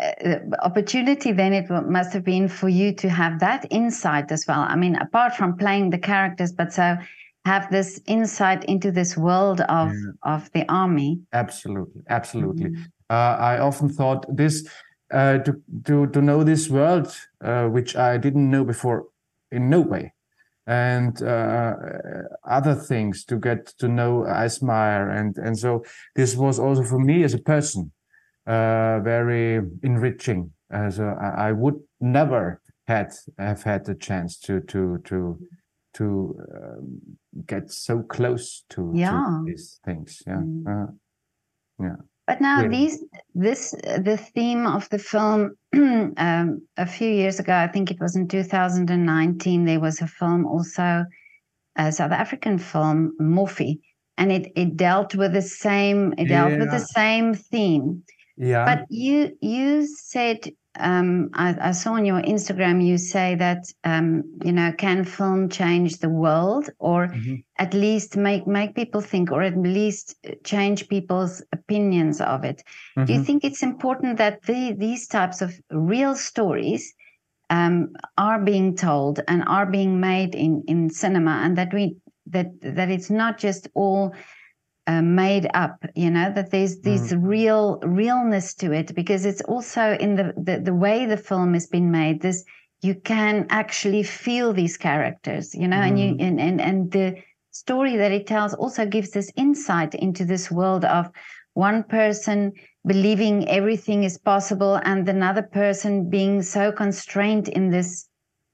uh, 0.00 0.36
opportunity 0.62 1.32
then 1.32 1.52
it 1.52 1.68
must 1.70 2.12
have 2.12 2.24
been 2.24 2.48
for 2.48 2.68
you 2.68 2.94
to 2.94 3.08
have 3.08 3.40
that 3.40 3.66
insight 3.70 4.32
as 4.32 4.46
well. 4.46 4.60
I 4.60 4.76
mean 4.76 4.96
apart 4.96 5.34
from 5.34 5.56
playing 5.56 5.90
the 5.90 5.98
characters 5.98 6.52
but 6.52 6.72
so 6.72 6.96
have 7.44 7.70
this 7.70 8.00
insight 8.06 8.64
into 8.64 8.90
this 8.90 9.16
world 9.16 9.60
of 9.62 9.92
of 10.22 10.50
the 10.52 10.64
army. 10.68 11.20
Absolutely 11.32 12.02
absolutely. 12.08 12.70
Mm-hmm. 12.70 12.82
uh, 13.10 13.36
i 13.52 13.58
often 13.58 13.88
thought 13.88 14.24
this 14.34 14.66
uh, 15.12 15.38
to, 15.38 15.60
to 15.84 16.06
to 16.06 16.22
know 16.22 16.42
this 16.44 16.70
world 16.70 17.14
uh, 17.44 17.66
which 17.66 17.96
i 17.96 18.16
didn't 18.16 18.50
know 18.50 18.64
before 18.64 19.06
in 19.52 19.68
no 19.70 19.80
way. 19.80 20.14
And 20.66 21.20
uh, 21.22 21.74
other 22.44 22.74
things 22.74 23.24
to 23.24 23.36
get 23.36 23.66
to 23.78 23.88
know 23.88 24.24
Eismayer 24.28 25.10
and 25.18 25.36
and 25.36 25.58
so 25.58 25.84
this 26.14 26.36
was 26.36 26.60
also 26.60 26.84
for 26.84 27.00
me 27.00 27.24
as 27.24 27.34
a 27.34 27.38
person 27.38 27.90
uh, 28.46 29.00
very 29.00 29.60
enriching. 29.82 30.52
As 30.70 30.98
I, 31.00 31.34
I 31.36 31.52
would 31.52 31.80
never 32.00 32.62
had 32.86 33.12
have 33.38 33.62
had 33.62 33.84
the 33.84 33.94
chance 33.94 34.38
to 34.40 34.60
to 34.60 34.98
to 35.04 35.38
to 35.94 36.40
um, 36.54 37.00
get 37.46 37.70
so 37.70 38.02
close 38.02 38.64
to, 38.70 38.90
yeah. 38.94 39.10
to 39.10 39.44
these 39.46 39.78
things. 39.84 40.22
Yeah, 40.26 40.36
mm. 40.36 40.66
uh, 40.66 40.92
yeah. 41.78 41.96
But 42.26 42.40
now 42.40 42.66
these 42.66 43.02
this 43.34 43.72
the 43.82 44.18
theme 44.34 44.66
of 44.66 44.88
the 44.90 44.98
film. 44.98 45.56
um, 45.74 46.62
a 46.76 46.86
few 46.86 47.08
years 47.08 47.40
ago, 47.40 47.54
I 47.54 47.66
think 47.66 47.90
it 47.90 48.00
was 48.00 48.14
in 48.14 48.28
2019, 48.28 49.64
there 49.64 49.80
was 49.80 50.00
a 50.00 50.06
film 50.06 50.46
also, 50.46 51.04
a 51.76 51.90
South 51.90 52.12
African 52.12 52.58
film, 52.58 53.16
Moffie, 53.20 53.80
and 54.18 54.30
it 54.30 54.52
it 54.54 54.76
dealt 54.76 55.14
with 55.14 55.32
the 55.32 55.42
same 55.42 56.14
it 56.18 56.28
dealt 56.28 56.52
yeah. 56.52 56.58
with 56.58 56.70
the 56.70 56.78
same 56.78 57.34
theme. 57.34 58.02
Yeah. 58.36 58.64
But 58.64 58.86
you 58.90 59.36
you 59.40 59.86
said 59.86 60.48
um, 60.78 61.28
I, 61.34 61.68
I, 61.68 61.72
saw 61.72 61.94
on 61.94 62.06
your 62.06 62.22
Instagram 62.22 62.84
you 62.84 62.96
say 62.96 63.34
that 63.34 63.70
um, 63.84 64.24
you 64.42 64.52
know 64.52 64.72
can 64.72 65.04
film 65.04 65.50
change 65.50 65.98
the 65.98 66.08
world 66.08 66.70
or 66.78 67.08
mm-hmm. 67.08 67.36
at 67.58 67.74
least 67.74 68.16
make 68.16 68.46
make 68.46 68.74
people 68.74 69.02
think 69.02 69.30
or 69.30 69.42
at 69.42 69.56
least 69.56 70.16
change 70.44 70.88
people's 70.88 71.42
opinions 71.52 72.20
of 72.22 72.44
it. 72.44 72.62
Mm-hmm. 72.96 73.04
Do 73.04 73.12
you 73.12 73.18
mm-hmm. 73.18 73.26
think 73.26 73.44
it's 73.44 73.62
important 73.62 74.16
that 74.16 74.42
the, 74.44 74.72
these 74.72 75.06
types 75.06 75.42
of 75.42 75.60
real 75.70 76.14
stories 76.14 76.94
um, 77.50 77.90
are 78.16 78.40
being 78.40 78.74
told 78.74 79.20
and 79.28 79.44
are 79.46 79.66
being 79.66 80.00
made 80.00 80.34
in 80.34 80.64
in 80.68 80.88
cinema 80.88 81.42
and 81.44 81.58
that 81.58 81.74
we 81.74 81.96
that 82.26 82.46
that 82.62 82.90
it's 82.90 83.10
not 83.10 83.36
just 83.36 83.68
all 83.74 84.14
uh, 84.86 85.02
made 85.02 85.48
up 85.54 85.84
you 85.94 86.10
know 86.10 86.32
that 86.34 86.50
there's 86.50 86.80
this 86.80 87.12
mm. 87.12 87.18
real 87.22 87.78
realness 87.84 88.52
to 88.54 88.72
it 88.72 88.94
because 88.94 89.24
it's 89.24 89.42
also 89.42 89.96
in 90.00 90.16
the, 90.16 90.34
the 90.36 90.58
the 90.58 90.74
way 90.74 91.06
the 91.06 91.16
film 91.16 91.54
has 91.54 91.66
been 91.66 91.90
made 91.90 92.20
this 92.20 92.44
you 92.80 92.94
can 92.96 93.46
actually 93.48 94.02
feel 94.02 94.52
these 94.52 94.76
characters 94.76 95.54
you 95.54 95.68
know 95.68 95.76
mm. 95.76 95.86
and 95.86 96.00
you 96.00 96.14
mm. 96.14 96.22
and, 96.22 96.40
and 96.40 96.60
and 96.60 96.90
the 96.90 97.14
story 97.52 97.96
that 97.96 98.10
it 98.10 98.26
tells 98.26 98.54
also 98.54 98.84
gives 98.84 99.10
this 99.10 99.30
insight 99.36 99.94
into 99.94 100.24
this 100.24 100.50
world 100.50 100.84
of 100.84 101.08
one 101.54 101.84
person 101.84 102.52
believing 102.84 103.48
everything 103.48 104.02
is 104.02 104.18
possible 104.18 104.80
and 104.84 105.08
another 105.08 105.42
person 105.42 106.10
being 106.10 106.42
so 106.42 106.72
constrained 106.72 107.48
in 107.48 107.70
this 107.70 108.08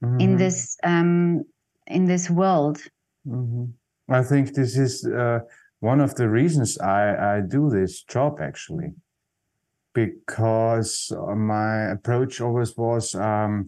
mm. 0.05 0.21
in 0.21 0.31
mm-hmm. 0.31 0.37
this 0.37 0.77
um 0.85 1.43
in 1.87 2.05
this 2.05 2.29
world 2.29 2.79
mm-hmm. 3.27 3.65
i 4.13 4.23
think 4.23 4.53
this 4.53 4.77
is 4.77 5.07
uh 5.07 5.39
one 5.81 6.01
of 6.01 6.15
the 6.17 6.29
reasons 6.29 6.79
I, 6.79 7.37
I 7.37 7.41
do 7.41 7.71
this 7.71 8.03
job 8.03 8.41
actually, 8.41 8.95
because 9.95 11.13
my 11.37 11.91
approach 11.93 12.41
always 12.41 12.77
was 12.77 13.15
um, 13.15 13.67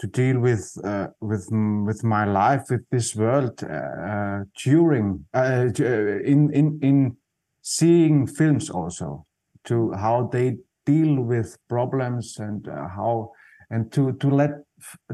to 0.00 0.06
deal 0.06 0.40
with 0.40 0.76
uh, 0.84 1.08
with 1.20 1.48
with 1.50 2.02
my 2.02 2.24
life 2.24 2.64
with 2.70 2.88
this 2.90 3.14
world 3.14 3.62
uh, 3.62 4.40
during 4.64 5.26
uh, 5.34 5.68
uh 5.78 6.18
in 6.24 6.50
in 6.52 6.78
in 6.82 7.16
seeing 7.62 8.26
films 8.26 8.70
also 8.70 9.26
to 9.64 9.92
how 9.92 10.28
they 10.32 10.56
deal 10.86 11.20
with 11.20 11.58
problems 11.68 12.38
and 12.38 12.66
uh, 12.68 12.88
how 12.88 13.30
and 13.70 13.92
to 13.92 14.12
to 14.12 14.28
let 14.30 14.50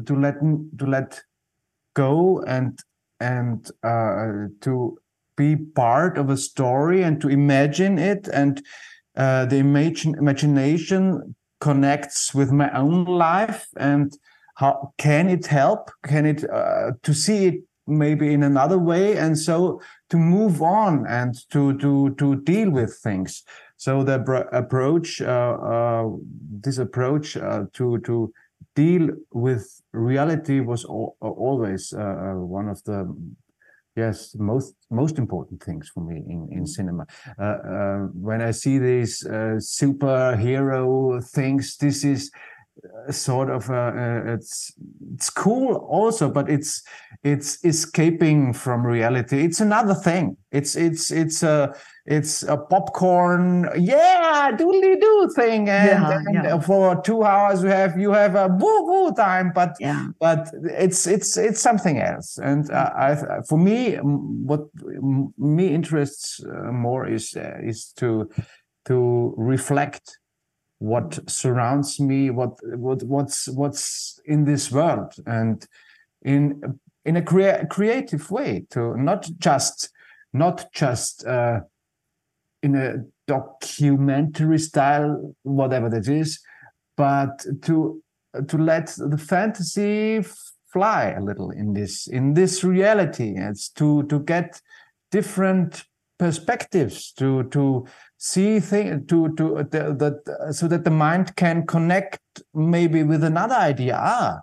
to 0.06 0.14
let 0.14 0.36
to 0.78 0.86
let 0.86 1.20
go 1.94 2.40
and 2.46 2.78
and 3.18 3.70
uh, 3.82 4.46
to 4.60 4.96
be 5.36 5.56
part 5.56 6.18
of 6.18 6.30
a 6.30 6.36
story 6.36 7.02
and 7.02 7.20
to 7.20 7.28
imagine 7.28 7.98
it. 7.98 8.28
And 8.32 8.62
uh, 9.16 9.46
the 9.46 9.56
imagine, 9.56 10.14
imagination 10.18 11.34
connects 11.60 12.34
with 12.34 12.52
my 12.52 12.70
own 12.72 13.04
life. 13.04 13.66
And 13.76 14.12
how 14.56 14.92
can 14.98 15.28
it 15.28 15.46
help? 15.46 15.90
Can 16.04 16.26
it 16.26 16.48
uh, 16.50 16.92
to 17.02 17.14
see 17.14 17.46
it 17.46 17.54
maybe 17.86 18.32
in 18.32 18.42
another 18.42 18.78
way? 18.78 19.16
And 19.16 19.38
so 19.38 19.80
to 20.10 20.16
move 20.16 20.62
on 20.62 21.06
and 21.06 21.34
to 21.50 21.76
to 21.78 22.14
to 22.14 22.36
deal 22.36 22.70
with 22.70 22.98
things. 23.02 23.42
So 23.76 24.02
the 24.02 24.14
approach 24.52 25.20
uh, 25.20 25.56
uh, 25.62 26.08
this 26.62 26.78
approach 26.78 27.36
uh, 27.36 27.64
to 27.74 27.98
to 28.00 28.32
deal 28.74 29.10
with 29.32 29.82
reality 29.92 30.60
was 30.60 30.84
always 30.84 31.92
uh, 31.92 32.34
one 32.36 32.68
of 32.68 32.82
the 32.84 33.14
yes 33.96 34.36
most 34.38 34.74
most 34.90 35.18
important 35.18 35.62
things 35.62 35.90
for 35.92 36.00
me 36.00 36.16
in 36.16 36.48
in 36.52 36.62
mm. 36.62 36.68
cinema. 36.68 37.06
Uh, 37.38 37.42
uh, 37.42 37.98
when 38.28 38.40
i 38.42 38.50
see 38.50 38.78
these 38.78 39.26
uh, 39.26 39.56
superhero 39.58 41.24
things 41.30 41.76
this 41.78 42.04
is 42.04 42.30
sort 43.10 43.50
of 43.50 43.70
uh, 43.70 44.22
it's 44.26 44.72
it's 45.14 45.30
cool 45.30 45.76
also 45.88 46.30
but 46.30 46.48
it's 46.48 46.82
it's 47.22 47.64
escaping 47.64 48.52
from 48.52 48.86
reality 48.86 49.44
it's 49.44 49.60
another 49.60 49.94
thing 49.94 50.36
it's 50.52 50.76
it's 50.76 51.10
it's 51.10 51.42
a 51.42 51.74
it's 52.06 52.42
a 52.44 52.56
popcorn 52.56 53.68
yeah 53.78 54.50
doodly 54.52 55.00
doo 55.00 55.30
thing 55.34 55.68
and, 55.68 56.02
yeah, 56.02 56.18
and 56.26 56.44
yeah. 56.44 56.60
for 56.60 57.00
two 57.02 57.22
hours 57.24 57.62
you 57.62 57.68
have 57.68 57.98
you 57.98 58.12
have 58.12 58.34
a 58.34 58.48
woo 58.48 58.86
woo 58.86 59.12
time 59.14 59.52
but 59.54 59.74
yeah. 59.80 60.06
but 60.20 60.50
it's 60.64 61.06
it's 61.06 61.36
it's 61.36 61.60
something 61.60 61.98
else 61.98 62.38
and 62.38 62.70
uh, 62.70 62.90
I 62.96 63.16
for 63.48 63.58
me 63.58 63.96
what 63.96 64.68
me 65.38 65.68
interests 65.68 66.40
uh, 66.44 66.72
more 66.72 67.06
is 67.06 67.36
uh, 67.36 67.58
is 67.62 67.92
to 67.96 68.30
to 68.86 69.34
reflect 69.36 70.18
what 70.78 71.18
surrounds 71.28 71.98
me 71.98 72.30
what 72.30 72.58
what 72.76 73.02
what's 73.02 73.48
what's 73.48 74.20
in 74.24 74.44
this 74.44 74.70
world. 74.70 75.14
And 75.26 75.66
in 76.22 76.78
in 77.04 77.16
a 77.16 77.22
crea- 77.22 77.64
creative 77.70 78.30
way 78.30 78.66
to 78.70 78.96
not 78.96 79.28
just 79.38 79.90
not 80.32 80.72
just 80.72 81.26
uh, 81.26 81.60
in 82.62 82.74
a 82.74 83.04
documentary 83.26 84.58
style 84.58 85.34
whatever 85.42 85.88
that 85.90 86.08
is 86.08 86.40
but 86.96 87.44
to 87.62 88.02
to 88.48 88.58
let 88.58 88.94
the 88.98 89.18
fantasy 89.18 90.22
fly 90.72 91.14
a 91.16 91.20
little 91.20 91.50
in 91.50 91.72
this 91.72 92.06
in 92.06 92.34
this 92.34 92.64
reality. 92.64 93.34
It's 93.36 93.68
to 93.70 94.02
to 94.04 94.20
get 94.20 94.60
different 95.10 95.84
perspectives 96.18 97.12
to 97.12 97.44
to 97.44 97.86
see 98.16 98.60
things 98.60 99.06
to 99.08 99.34
to 99.36 99.58
uh, 99.58 99.62
that 99.62 100.48
so 100.52 100.68
that 100.68 100.84
the 100.84 100.90
mind 100.90 101.36
can 101.36 101.66
connect 101.66 102.20
maybe 102.54 103.02
with 103.02 103.22
another 103.22 103.54
idea. 103.54 103.96
Ah 103.98 104.40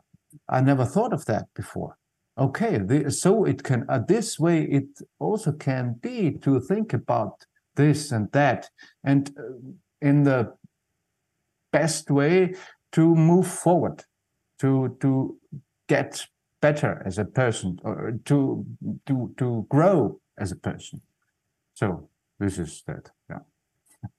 i 0.50 0.62
never 0.62 0.86
thought 0.86 1.14
of 1.14 1.26
that 1.26 1.48
before. 1.56 1.98
Okay 2.38 2.78
the, 2.80 3.12
so 3.12 3.46
it 3.46 3.64
can 3.64 3.86
uh, 3.90 4.00
this 4.08 4.40
way 4.40 4.64
it 4.64 4.88
also 5.20 5.52
can 5.52 5.96
be 6.02 6.32
to 6.40 6.60
think 6.60 6.94
about 6.94 7.46
this 7.76 8.12
and 8.12 8.32
that 8.32 8.70
and 9.04 9.30
uh, 9.38 9.44
in 10.02 10.24
the 10.24 10.54
best 11.72 12.10
way 12.10 12.56
to 12.92 13.16
move 13.16 13.48
forward 13.48 14.04
to 14.60 14.98
to 15.00 15.38
get 15.88 16.26
better 16.62 17.02
as 17.06 17.18
a 17.20 17.26
person 17.26 17.80
or 17.84 18.14
to 18.26 18.66
to 19.06 19.34
to 19.38 19.66
grow 19.70 20.20
as 20.38 20.52
a 20.52 20.56
person 20.56 21.02
so 21.74 22.10
this 22.40 22.58
is 22.58 22.84
that 22.88 23.10
yeah 23.30 23.40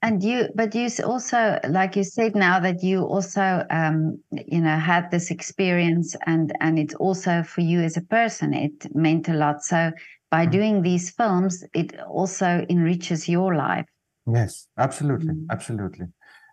and 0.01 0.23
you 0.23 0.49
but 0.55 0.73
you 0.73 0.87
also 1.05 1.59
like 1.69 1.95
you 1.95 2.03
said 2.03 2.35
now 2.35 2.59
that 2.59 2.83
you 2.83 3.03
also 3.03 3.65
um 3.69 4.19
you 4.31 4.61
know 4.61 4.77
had 4.77 5.11
this 5.11 5.31
experience 5.31 6.15
and 6.25 6.55
and 6.59 6.79
it's 6.79 6.95
also 6.95 7.43
for 7.43 7.61
you 7.61 7.81
as 7.81 7.97
a 7.97 8.01
person 8.01 8.53
it 8.53 8.95
meant 8.95 9.27
a 9.27 9.33
lot 9.33 9.63
so 9.63 9.91
by 10.31 10.45
mm. 10.45 10.51
doing 10.51 10.81
these 10.81 11.11
films 11.11 11.63
it 11.73 11.99
also 12.01 12.65
enriches 12.69 13.29
your 13.29 13.55
life 13.55 13.85
yes 14.31 14.67
absolutely 14.77 15.33
mm. 15.33 15.45
absolutely 15.49 16.07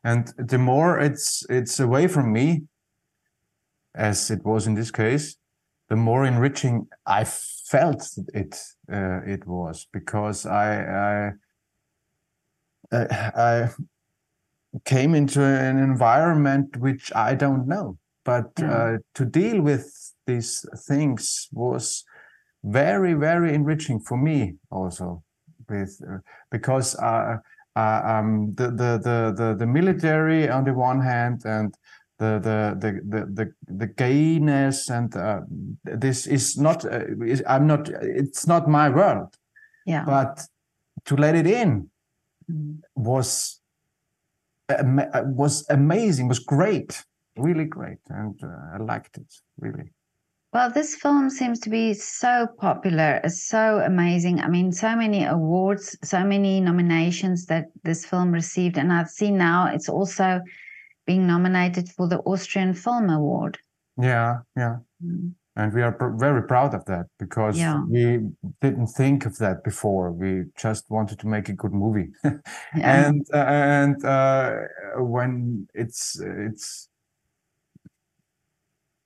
and 0.04 0.32
the 0.36 0.58
more 0.58 0.98
it's 0.98 1.44
it's 1.48 1.80
away 1.80 2.06
from 2.06 2.32
me 2.32 2.62
as 3.94 4.30
it 4.30 4.44
was 4.44 4.66
in 4.66 4.74
this 4.74 4.90
case 4.90 5.36
the 5.92 5.96
more 5.96 6.24
enriching 6.32 6.76
i 7.06 7.22
felt 7.72 8.02
it 8.42 8.54
uh, 8.96 9.20
it 9.34 9.42
was 9.46 9.86
because 9.92 10.46
i 10.46 10.68
i 11.08 11.32
uh, 12.92 13.06
I 13.34 13.70
came 14.84 15.14
into 15.14 15.42
an 15.42 15.78
environment 15.78 16.76
which 16.76 17.12
I 17.14 17.34
don't 17.34 17.66
know. 17.66 17.98
But 18.24 18.54
mm. 18.54 18.70
uh, 18.70 18.98
to 19.14 19.24
deal 19.24 19.60
with 19.60 20.12
these 20.26 20.64
things 20.86 21.48
was 21.52 22.04
very, 22.62 23.14
very 23.14 23.54
enriching 23.54 24.00
for 24.00 24.16
me 24.16 24.54
also, 24.70 25.22
with 25.68 26.00
uh, 26.08 26.18
because 26.50 26.94
uh, 26.96 27.38
uh, 27.74 28.00
um, 28.04 28.54
the, 28.54 28.68
the 28.70 29.00
the 29.02 29.34
the 29.36 29.56
the 29.58 29.66
military 29.66 30.48
on 30.48 30.64
the 30.64 30.74
one 30.74 31.00
hand 31.00 31.42
and 31.44 31.74
the 32.22 32.76
the 32.78 33.00
the 33.12 33.20
the 33.38 33.52
the, 33.80 33.86
gayness 33.86 34.90
and 34.90 35.14
uh, 35.16 35.40
this 35.84 36.26
is 36.26 36.56
not 36.56 36.84
uh, 36.84 37.04
I'm 37.46 37.66
not 37.66 37.88
it's 37.88 38.46
not 38.46 38.68
my 38.68 38.88
world. 38.88 39.34
Yeah. 39.86 40.04
But 40.04 40.46
to 41.06 41.16
let 41.16 41.34
it 41.34 41.46
in 41.46 41.90
was 42.94 43.60
was 45.24 45.66
amazing, 45.68 46.28
was 46.28 46.38
great, 46.38 47.04
really 47.36 47.64
great, 47.64 47.98
and 48.08 48.38
uh, 48.42 48.74
I 48.74 48.78
liked 48.78 49.18
it 49.18 49.32
really. 49.58 49.92
Well, 50.52 50.70
this 50.70 50.96
film 50.96 51.30
seems 51.30 51.58
to 51.60 51.70
be 51.70 51.94
so 51.94 52.46
popular, 52.58 53.20
so 53.28 53.78
amazing. 53.78 54.40
I 54.40 54.48
mean, 54.48 54.70
so 54.70 54.94
many 54.94 55.24
awards, 55.24 55.96
so 56.04 56.24
many 56.24 56.60
nominations 56.60 57.46
that 57.46 57.66
this 57.84 58.04
film 58.04 58.32
received, 58.32 58.76
and 58.76 58.92
I've 58.92 59.08
seen 59.08 59.38
now 59.38 59.68
it's 59.72 59.88
also 59.88 60.40
being 61.06 61.26
nominated 61.26 61.88
for 61.88 62.08
the 62.08 62.18
Austrian 62.20 62.74
Film 62.74 63.10
Award. 63.10 63.58
Yeah, 63.98 64.40
yeah. 64.56 64.78
Mm 65.04 65.34
and 65.56 65.72
we 65.74 65.82
are 65.82 65.92
pr- 65.92 66.16
very 66.16 66.42
proud 66.42 66.74
of 66.74 66.84
that 66.86 67.06
because 67.18 67.58
yeah. 67.58 67.82
we 67.88 68.18
didn't 68.60 68.86
think 68.86 69.26
of 69.26 69.36
that 69.38 69.62
before 69.64 70.10
we 70.10 70.44
just 70.56 70.84
wanted 70.88 71.18
to 71.18 71.26
make 71.26 71.48
a 71.48 71.52
good 71.52 71.72
movie 71.72 72.08
yeah. 72.24 73.06
and 73.06 73.26
uh, 73.32 73.36
and 73.36 74.04
uh, 74.04 74.52
when 74.96 75.66
it's 75.74 76.20
it's 76.20 76.88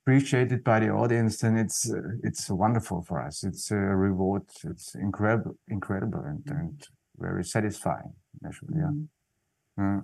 appreciated 0.03 0.63
by 0.63 0.79
the 0.79 0.89
audience 0.89 1.37
then 1.39 1.57
it's 1.57 1.91
uh, 1.91 1.99
it's 2.23 2.49
wonderful 2.49 3.01
for 3.01 3.21
us 3.21 3.43
it's 3.43 3.71
a 3.71 3.75
reward 3.75 4.43
it's 4.63 4.95
incredible 4.95 5.57
incredible 5.67 6.21
and, 6.21 6.43
and 6.47 6.87
very 7.17 7.43
satisfying 7.43 8.13
actually 8.45 8.75
yeah 8.77 8.91
mm-hmm. 9.79 9.99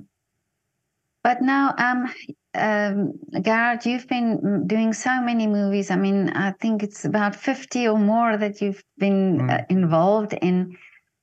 But 1.24 1.42
now 1.42 1.74
um 1.78 2.12
um, 2.56 3.14
Gerard, 3.42 3.86
you've 3.86 4.08
been 4.08 4.68
doing 4.68 4.94
so 4.94 5.22
many 5.22 5.48
movies. 5.48 5.90
I 5.90 5.96
mean, 5.96 6.30
I 6.30 6.52
think 6.52 6.84
it's 6.84 7.04
about 7.06 7.36
50 7.36 7.88
or 7.88 7.98
more 7.98 8.38
that 8.38 8.62
you've 8.62 8.84
been 8.98 9.40
mm. 9.40 9.52
uh, 9.52 9.66
involved 9.70 10.34
in. 10.34 10.78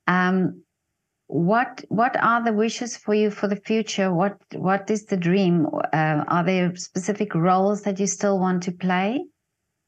Um, 0.06 0.62
what 1.28 1.84
what 1.88 2.20
are 2.20 2.42
the 2.42 2.52
wishes 2.52 2.96
for 2.96 3.14
you 3.14 3.30
for 3.30 3.46
the 3.46 3.54
future? 3.54 4.12
What 4.12 4.36
what 4.56 4.90
is 4.90 5.04
the 5.04 5.16
dream? 5.16 5.68
Uh, 5.92 6.24
are 6.26 6.44
there 6.44 6.74
specific 6.74 7.36
roles 7.36 7.82
that 7.82 8.00
you 8.00 8.08
still 8.08 8.40
want 8.40 8.64
to 8.64 8.72
play? 8.72 9.24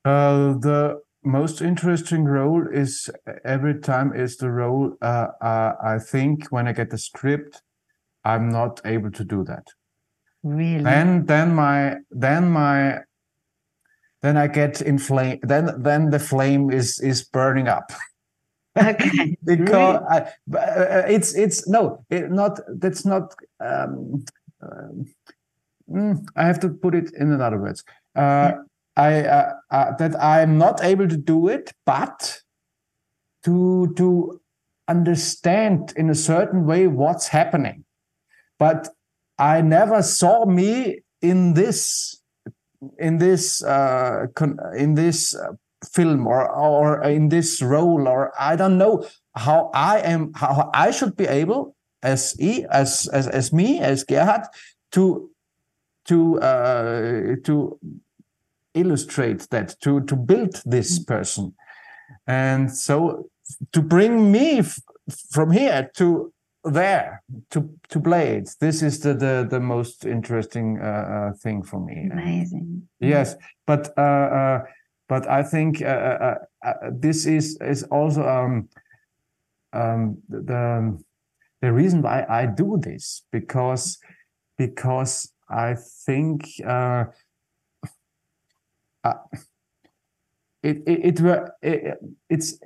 Uh, 0.05 0.55
the 0.61 1.01
most 1.25 1.61
interesting 1.61 2.25
role 2.25 2.65
is 2.73 3.11
every 3.45 3.81
time 3.81 4.13
is 4.15 4.37
the 4.37 4.51
role 4.53 4.97
uh, 5.03 5.29
uh, 5.41 5.73
I 5.83 5.99
think 5.99 6.47
when 6.51 6.69
I 6.69 6.73
get 6.73 6.91
the 6.91 6.99
script, 6.99 7.61
I'm 8.25 8.49
not 8.49 8.81
able 8.85 9.11
to 9.11 9.25
do 9.25 9.43
that. 9.45 9.67
Really? 10.43 10.83
Then 10.83 11.27
then 11.27 11.55
my 11.55 11.97
then 12.11 12.51
my 12.51 13.01
then 14.23 14.37
I 14.37 14.47
get 14.47 14.81
inflamed. 14.81 15.41
Then 15.43 15.71
then 15.83 16.11
the 16.11 16.19
flame 16.19 16.71
is 16.71 16.99
is 17.01 17.25
burning 17.25 17.69
up. 17.69 17.93
Okay. 18.75 19.37
because 19.45 20.01
really? 20.01 20.07
I, 20.09 20.19
uh, 20.57 21.05
it's 21.07 21.35
it's 21.35 21.69
no, 21.69 22.07
it 22.09 22.31
not 22.31 22.59
that's 22.81 23.05
not. 23.05 23.35
Um, 23.61 24.25
uh, 24.63 26.15
I 26.37 26.47
have 26.47 26.59
to 26.61 26.71
put 26.71 26.95
it 26.95 27.13
in 27.13 27.33
another 27.33 27.59
words. 27.59 27.85
Uh, 28.17 28.53
I 28.97 29.25
uh, 29.25 29.53
uh, 29.71 29.97
that 29.97 30.19
I'm 30.19 30.57
not 30.57 30.83
able 30.83 31.07
to 31.07 31.19
do 31.19 31.49
it, 31.49 31.75
but 31.85 32.41
to 33.45 33.93
to 33.99 34.41
understand 34.89 35.93
in 35.97 36.09
a 36.09 36.15
certain 36.15 36.65
way 36.65 36.87
what's 36.87 37.29
happening. 37.29 37.85
But 38.59 38.89
I 39.39 39.61
never 39.61 40.03
saw 40.03 40.45
me 40.45 41.03
in 41.21 41.55
this 41.55 42.21
in 42.99 43.19
this 43.19 43.63
uh, 43.63 44.27
in 44.77 44.95
this 44.95 45.35
uh, 45.35 45.53
film 45.93 46.27
or 46.27 46.49
or 46.51 47.03
in 47.03 47.29
this 47.29 47.63
role 47.63 48.09
or 48.09 48.33
I 48.39 48.57
don't 48.57 48.79
know 48.79 49.07
how 49.35 49.71
I 49.75 50.01
am 50.01 50.33
how 50.35 50.71
I 50.75 50.91
should 50.91 51.17
be 51.17 51.27
able 51.27 51.75
as 52.03 52.35
e 52.41 52.65
as 52.71 53.09
as 53.09 53.29
as 53.29 53.53
me 53.53 53.81
as 53.81 54.05
Gerhard 54.05 54.47
to 54.93 55.31
to 56.07 56.41
uh, 56.41 57.37
to 57.45 57.79
illustrate 58.75 59.49
that 59.51 59.81
to 59.81 60.01
to 60.03 60.17
build 60.17 60.63
this 60.65 60.99
mm. 60.99 61.07
person 61.07 61.55
and 62.27 62.75
so 62.75 63.29
to 63.73 63.83
bring 63.83 64.33
me 64.33 64.63
from 65.31 65.51
here 65.51 65.91
to 65.95 66.32
there 66.65 67.23
to 67.51 67.69
to 67.89 68.01
play 68.01 68.37
it 68.37 68.51
this 68.61 68.83
is 68.83 69.01
the 69.01 69.15
the, 69.15 69.47
the 69.51 69.61
most 69.61 70.05
interesting 70.05 70.79
uh, 70.81 70.85
uh, 70.85 71.33
thing 71.33 71.63
for 71.63 71.81
me. 71.81 72.09
Amazing. 72.13 72.89
Yes 73.01 73.37
but 73.67 73.93
uh, 73.97 74.01
uh 74.01 74.65
but 75.09 75.29
i 75.29 75.43
think 75.43 75.83
uh, 75.83 76.37
uh, 76.65 76.75
this 76.91 77.27
is 77.27 77.59
is 77.61 77.83
also 77.85 78.23
um, 78.23 78.69
um, 79.73 80.19
the 80.29 80.99
the 81.61 81.73
reason 81.73 82.03
why 82.03 82.25
i 82.29 82.47
do 82.47 82.79
this 82.83 83.23
because 83.31 83.99
because 84.57 85.33
i 85.49 85.75
think 86.07 86.45
Uh, 89.05 89.15
it 90.63 90.77
it, 90.87 91.21
it, 91.21 91.51
it 91.63 91.99
it's 92.31 92.59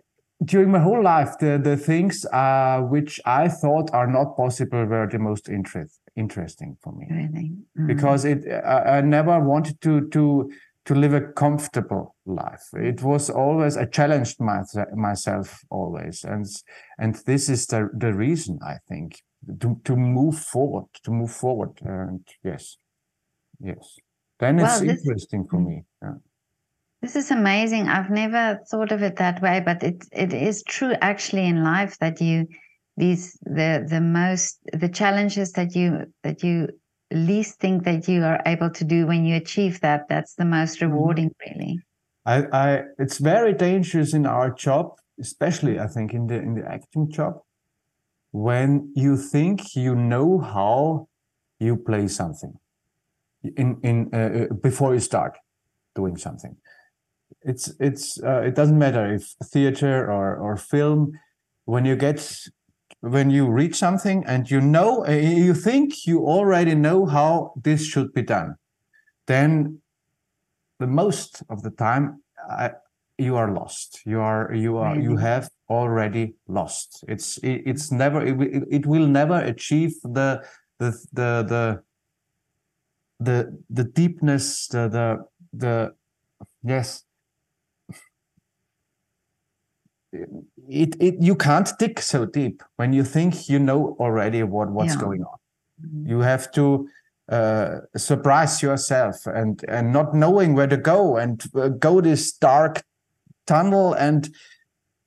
during 0.45 0.71
my 0.71 0.79
whole 0.79 1.03
life 1.03 1.39
the 1.39 1.59
the 1.63 1.77
things 1.77 2.27
uh, 2.27 2.81
which 2.81 3.21
i 3.25 3.49
thought 3.49 3.91
are 3.93 4.07
not 4.07 4.37
possible 4.37 4.85
were 4.85 5.09
the 5.11 5.19
most 5.19 5.49
interest, 5.49 6.01
interesting 6.15 6.77
for 6.83 6.93
me 6.93 7.07
really? 7.11 7.53
mm. 7.79 7.87
because 7.87 8.25
it 8.25 8.47
I, 8.49 8.99
I, 8.99 9.01
never 9.01 9.41
wanted 9.41 9.81
to 9.83 10.09
to 10.09 10.51
to 10.85 10.95
live 10.95 11.15
a 11.15 11.21
comfortable 11.21 12.15
life 12.27 12.69
it 12.75 13.03
was 13.03 13.31
always 13.31 13.77
i 13.77 13.87
challenged 13.87 14.39
my, 14.39 14.63
myself 14.95 15.61
always 15.71 16.23
and 16.23 16.47
and 16.99 17.15
this 17.27 17.49
is 17.49 17.67
the 17.67 17.89
the 17.97 18.13
reason 18.13 18.59
i 18.63 18.77
think 18.89 19.23
to 19.61 19.81
to 19.85 19.97
move 19.97 20.39
forward 20.39 20.85
to 21.03 21.11
move 21.11 21.33
forward 21.33 21.81
and 21.83 22.27
yes 22.45 22.77
yes 23.59 23.99
then 24.39 24.57
well, 24.57 24.67
it's 24.67 24.81
this, 24.81 24.91
interesting 24.91 25.47
for 25.47 25.61
mm. 25.61 25.67
me 25.67 25.85
yeah. 26.03 26.15
This 27.07 27.15
is 27.15 27.31
amazing. 27.31 27.87
I've 27.87 28.11
never 28.11 28.59
thought 28.69 28.91
of 28.91 29.01
it 29.01 29.15
that 29.15 29.41
way, 29.41 29.63
but 29.65 29.81
it 29.85 30.05
it 30.11 30.33
is 30.33 30.65
true 30.65 30.95
actually 31.01 31.47
in 31.47 31.63
life 31.63 31.97
that 32.01 32.21
you 32.21 32.49
these 32.97 33.39
the 33.43 33.87
the 33.89 34.01
most 34.01 34.59
the 34.73 34.89
challenges 34.89 35.53
that 35.53 35.77
you 35.77 36.13
that 36.25 36.43
you 36.43 36.69
least 37.13 37.61
think 37.61 37.85
that 37.85 38.09
you 38.09 38.25
are 38.25 38.41
able 38.45 38.71
to 38.71 38.85
do 38.85 39.07
when 39.07 39.25
you 39.25 39.37
achieve 39.37 39.81
that 39.83 40.09
that's 40.09 40.35
the 40.35 40.45
most 40.45 40.81
mm-hmm. 40.81 40.91
rewarding 40.91 41.31
really 41.47 41.79
I, 42.25 42.37
I 42.53 42.83
it's 42.99 43.19
very 43.19 43.55
dangerous 43.55 44.13
in 44.13 44.27
our 44.27 44.51
job 44.51 44.99
especially 45.21 45.79
i 45.79 45.87
think 45.87 46.13
in 46.13 46.27
the 46.27 46.35
in 46.35 46.55
the 46.57 46.67
acting 46.67 47.09
job 47.09 47.35
when 48.33 48.93
you 48.97 49.17
think 49.17 49.77
you 49.77 49.95
know 49.95 50.41
how 50.41 51.09
you 51.61 51.77
play 51.77 52.09
something 52.09 52.55
in 53.45 53.79
in 53.85 54.11
uh, 54.13 54.17
uh 54.17 54.55
before 54.55 54.93
you 54.95 55.01
start 55.01 55.39
doing 55.95 56.17
something 56.17 56.57
it's 57.43 57.73
it's 57.81 58.23
uh, 58.23 58.41
it 58.41 58.55
doesn't 58.55 58.79
matter 58.79 59.13
if 59.13 59.35
theater 59.45 60.11
or 60.11 60.37
or 60.37 60.57
film 60.57 61.13
when 61.65 61.85
you 61.85 61.97
get 61.97 62.19
when 63.01 63.31
you 63.31 63.49
read 63.49 63.75
something 63.75 64.25
and 64.27 64.51
you 64.51 64.61
know 64.61 65.07
uh, 65.07 65.11
you 65.11 65.55
think 65.55 66.07
you 66.07 66.25
already 66.27 66.75
know 66.75 67.07
how 67.07 67.53
this 67.63 67.85
should 67.85 68.13
be 68.13 68.23
done 68.23 68.57
then 69.27 69.81
the 70.79 70.87
most 70.87 71.43
of 71.49 71.63
the 71.63 71.71
time 71.71 72.23
uh, 72.51 72.71
you 73.19 73.37
are 73.37 73.53
lost. 73.53 74.01
You 74.05 74.21
are 74.21 74.53
you 74.53 74.77
are 74.77 74.97
you 74.97 75.17
have 75.17 75.51
already 75.71 76.35
lost. 76.49 77.05
It's 77.09 77.39
it, 77.39 77.63
it's 77.65 77.91
never 77.91 78.25
it, 78.25 78.65
it 78.71 78.87
will 78.87 79.07
never 79.07 79.41
achieve 79.41 79.95
the 80.03 80.45
the 80.79 80.91
the 81.13 81.43
the 81.49 81.83
the, 83.19 83.59
the 83.71 83.85
deepness 83.85 84.69
the 84.69 84.89
the 84.89 85.25
the 85.55 85.95
yes 86.63 87.05
it, 90.69 90.97
it 91.01 91.15
you 91.21 91.35
can't 91.35 91.71
dig 91.79 92.01
so 92.01 92.27
deep 92.27 92.63
when 92.77 92.93
you 92.93 93.05
think 93.05 93.49
you 93.49 93.59
know 93.59 93.97
already 94.01 94.43
what 94.43 94.71
what's 94.71 94.95
yeah. 94.95 95.01
going 95.01 95.23
on 95.23 95.39
mm-hmm. 95.85 96.09
you 96.09 96.21
have 96.21 96.51
to 96.53 96.89
uh, 97.29 97.81
surprise 97.97 98.63
yourself 98.63 99.27
and 99.27 99.65
and 99.69 99.93
not 99.93 100.15
knowing 100.15 100.55
where 100.55 100.67
to 100.69 100.77
go 100.77 101.17
and 101.17 101.45
uh, 101.55 101.69
go 101.69 102.01
this 102.01 102.33
dark 102.33 102.83
tunnel 103.47 103.93
and 103.95 104.31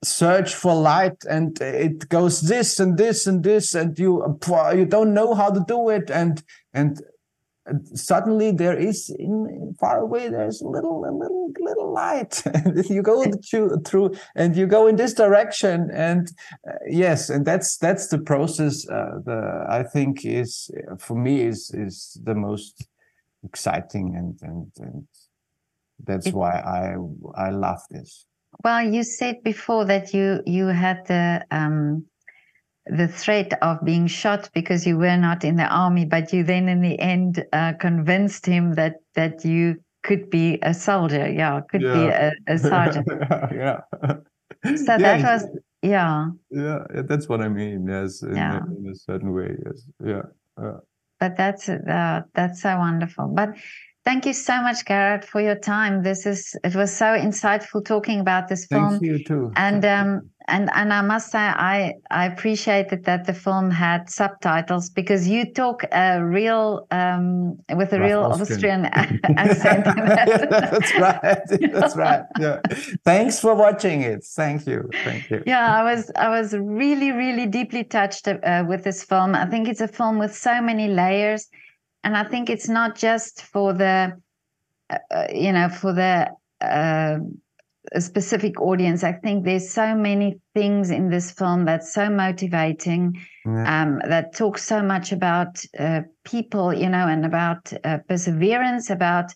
search 0.02 0.54
for 0.54 0.74
light 0.74 1.16
and 1.28 1.60
it 1.60 2.08
goes 2.08 2.40
this 2.42 2.80
and 2.80 2.96
this 2.96 3.26
and 3.26 3.44
this 3.44 3.74
and 3.74 3.98
you 3.98 4.38
you 4.74 4.84
don't 4.86 5.12
know 5.12 5.34
how 5.34 5.50
to 5.50 5.62
do 5.68 5.90
it 5.90 6.10
and 6.10 6.42
and 6.72 7.02
suddenly 7.94 8.50
there 8.52 8.76
is 8.76 9.10
in 9.18 9.74
far 9.78 10.00
away 10.00 10.28
there's 10.28 10.60
a 10.60 10.68
little 10.68 11.04
a 11.04 11.12
little 11.12 11.52
little 11.60 11.92
light. 11.92 12.42
And 12.54 12.88
you 12.88 13.02
go 13.02 13.24
through 13.86 14.14
and 14.34 14.56
you 14.56 14.66
go 14.66 14.86
in 14.86 14.96
this 14.96 15.14
direction 15.14 15.90
and 15.92 16.30
uh, 16.68 16.72
yes 16.88 17.30
and 17.30 17.46
that's 17.46 17.76
that's 17.78 18.08
the 18.08 18.18
process 18.18 18.88
uh, 18.88 19.18
the 19.24 19.66
i 19.68 19.82
think 19.82 20.24
is 20.24 20.70
for 20.98 21.16
me 21.16 21.40
is 21.40 21.70
is 21.74 22.20
the 22.24 22.34
most 22.34 22.86
exciting 23.44 24.14
and 24.16 24.38
and 24.42 24.66
and 24.86 25.06
that's 26.04 26.30
why 26.32 26.52
i 26.80 26.96
i 27.34 27.50
love 27.50 27.80
this. 27.90 28.26
Well 28.64 28.82
you 28.82 29.02
said 29.04 29.42
before 29.42 29.84
that 29.86 30.12
you 30.14 30.42
you 30.46 30.66
had 30.66 31.06
the 31.06 31.44
um 31.50 32.06
the 32.86 33.08
threat 33.08 33.52
of 33.62 33.84
being 33.84 34.06
shot 34.06 34.50
because 34.54 34.86
you 34.86 34.96
were 34.96 35.16
not 35.16 35.44
in 35.44 35.56
the 35.56 35.66
army, 35.66 36.04
but 36.04 36.32
you 36.32 36.42
then 36.42 36.68
in 36.68 36.80
the 36.80 36.98
end 36.98 37.44
uh, 37.52 37.74
convinced 37.74 38.46
him 38.46 38.74
that 38.74 38.96
that 39.14 39.44
you 39.44 39.76
could 40.02 40.30
be 40.30 40.58
a 40.62 40.72
soldier. 40.72 41.30
Yeah, 41.30 41.60
could 41.70 41.82
yeah. 41.82 41.94
be 41.94 42.06
a, 42.06 42.32
a 42.54 42.58
sergeant. 42.58 43.06
yeah. 43.52 43.80
So 44.64 44.92
yeah, 44.92 44.98
that 44.98 45.22
was 45.22 45.46
yeah. 45.82 46.26
Yeah, 46.50 46.84
that's 47.04 47.28
what 47.28 47.40
I 47.40 47.48
mean. 47.48 47.86
Yes, 47.88 48.22
in, 48.22 48.36
yeah. 48.36 48.60
a, 48.60 48.78
in 48.78 48.88
a 48.90 48.94
certain 48.94 49.32
way. 49.32 49.56
Yes, 49.64 49.86
yeah. 50.04 50.22
But 51.18 51.36
that's 51.36 51.68
uh, 51.68 52.22
that's 52.34 52.62
so 52.62 52.76
wonderful. 52.78 53.28
But 53.28 53.54
Thank 54.02 54.24
you 54.24 54.32
so 54.32 54.62
much, 54.62 54.86
Garrett, 54.86 55.26
for 55.26 55.42
your 55.42 55.56
time. 55.56 56.02
This 56.02 56.24
is 56.24 56.56
it 56.64 56.74
was 56.74 56.90
so 56.94 57.04
insightful 57.04 57.84
talking 57.84 58.18
about 58.18 58.48
this 58.48 58.64
film. 58.66 58.92
Thank 58.92 59.02
you 59.02 59.22
too. 59.22 59.52
And 59.56 59.84
um, 59.84 60.30
and 60.50 60.70
and 60.74 60.92
I 60.92 61.02
must 61.02 61.30
say, 61.30 61.38
I 61.38 61.94
I 62.10 62.26
appreciated 62.26 63.04
that 63.04 63.26
the 63.26 63.34
film 63.34 63.70
had 63.70 64.10
subtitles 64.10 64.90
because 64.90 65.28
you 65.28 65.52
talk 65.52 65.84
a 65.92 66.24
real 66.24 66.86
um, 66.90 67.58
with 67.74 67.92
a 67.92 68.00
real 68.00 68.22
Austrian, 68.22 68.86
Austrian 68.86 68.86
accent. 69.36 69.84
that's 70.70 70.94
right. 70.98 71.38
That's 71.72 71.96
right. 71.96 72.24
Yeah. 72.38 72.60
Thanks 73.04 73.40
for 73.40 73.54
watching 73.54 74.02
it. 74.02 74.24
Thank 74.24 74.66
you. 74.66 74.88
Thank 75.04 75.30
you. 75.30 75.42
Yeah, 75.46 75.74
I 75.74 75.82
was 75.82 76.10
I 76.16 76.28
was 76.28 76.54
really 76.54 77.12
really 77.12 77.46
deeply 77.46 77.84
touched 77.84 78.28
uh, 78.28 78.64
with 78.68 78.84
this 78.84 79.04
film. 79.04 79.34
I 79.34 79.46
think 79.46 79.68
it's 79.68 79.80
a 79.80 79.88
film 79.88 80.18
with 80.18 80.36
so 80.36 80.60
many 80.60 80.88
layers 80.88 81.48
and 82.02 82.16
I 82.16 82.24
think 82.24 82.48
it's 82.48 82.68
not 82.68 82.96
just 82.96 83.42
for 83.42 83.72
the, 83.72 84.16
uh, 84.88 84.98
uh, 85.10 85.26
you 85.32 85.52
know, 85.52 85.68
for 85.68 85.92
the 85.92 86.30
uh, 86.60 87.18
specific 87.98 88.60
audience. 88.60 89.02
I 89.02 89.12
think 89.12 89.44
there's 89.44 89.70
so 89.70 89.94
many 89.94 90.38
things 90.54 90.90
in 90.90 91.10
this 91.10 91.32
film 91.32 91.64
that's 91.64 91.92
so 91.92 92.08
motivating, 92.08 93.20
yeah. 93.44 93.82
um, 93.82 94.00
that 94.08 94.34
talks 94.34 94.64
so 94.64 94.82
much 94.82 95.10
about 95.10 95.60
uh, 95.78 96.02
people, 96.24 96.72
you 96.72 96.88
know, 96.88 97.08
and 97.08 97.26
about 97.26 97.72
uh, 97.84 97.98
perseverance, 98.08 98.90
about 98.90 99.32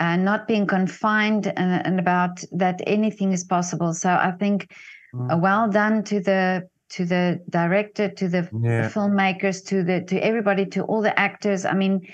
uh, 0.00 0.16
not 0.16 0.48
being 0.48 0.66
confined, 0.66 1.46
and, 1.56 1.86
and, 1.86 2.00
about 2.00 2.42
that 2.52 2.82
anything 2.86 3.32
is 3.32 3.44
possible. 3.44 3.94
So 3.94 4.10
I 4.10 4.32
think, 4.32 4.70
mm. 5.14 5.40
well 5.40 5.70
done 5.70 6.02
to 6.04 6.20
the 6.20 6.68
to 6.88 7.04
the 7.04 7.40
director, 7.48 8.10
to 8.10 8.28
the 8.28 8.48
yeah. 8.62 8.90
filmmakers, 8.90 9.64
to 9.66 9.82
the 9.82 10.02
to 10.02 10.18
everybody, 10.18 10.66
to 10.66 10.82
all 10.82 11.02
the 11.02 11.18
actors. 11.18 11.64
I 11.64 11.72
mean, 11.72 12.06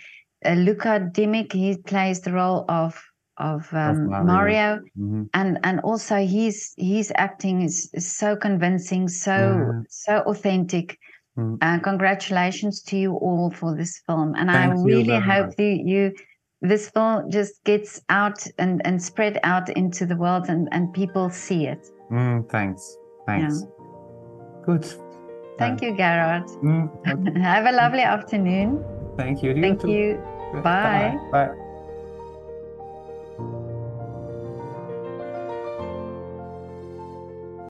uh, 0.45 0.53
Luka 0.53 1.11
Dimic, 1.13 1.53
he 1.53 1.77
plays 1.77 2.21
the 2.21 2.33
role 2.33 2.65
of 2.69 3.03
of, 3.43 3.69
um, 3.73 4.05
of 4.05 4.09
Mario, 4.09 4.25
Mario. 4.25 4.81
Mm-hmm. 4.99 5.23
and 5.35 5.59
and 5.65 5.81
also 5.81 6.17
he's 6.17 6.75
he's 6.77 7.13
acting 7.17 7.63
is, 7.63 7.91
is 7.93 8.11
so 8.11 8.37
convincing, 8.37 9.09
so 9.09 9.33
yeah. 9.33 9.83
so 9.89 10.19
authentic. 10.21 10.99
Mm. 11.37 11.57
Uh, 11.63 11.79
congratulations 11.81 12.83
to 12.83 12.97
you 12.97 13.15
all 13.15 13.51
for 13.51 13.75
this 13.75 14.03
film, 14.07 14.35
and 14.37 14.51
Thank 14.51 14.73
I 14.73 14.83
really 14.83 15.19
hope 15.19 15.57
that 15.57 15.83
you 15.85 16.13
this 16.61 16.91
film 16.91 17.31
just 17.31 17.65
gets 17.65 18.01
out 18.09 18.47
and 18.59 18.81
and 18.85 19.03
spread 19.03 19.41
out 19.43 19.69
into 19.71 20.07
the 20.07 20.17
world, 20.17 20.49
and 20.49 20.69
and 20.73 20.93
people 20.93 21.31
see 21.31 21.67
it. 21.67 21.91
Mm, 22.11 22.49
thanks, 22.51 22.97
thanks. 23.27 23.63
Yeah. 23.63 24.65
Good. 24.67 24.87
Thank 25.59 25.83
you, 25.83 25.97
Gerhard. 25.97 26.47
Mm, 26.63 26.91
okay. 27.07 27.41
Have 27.51 27.67
a 27.67 27.73
lovely 27.73 28.03
afternoon. 28.03 28.85
Thank 29.17 29.43
you. 29.43 29.55
Thank 29.55 29.85
you. 29.85 30.21
Bye. 30.63 31.17
Bye. 31.33 31.47
Bye. 31.47 31.62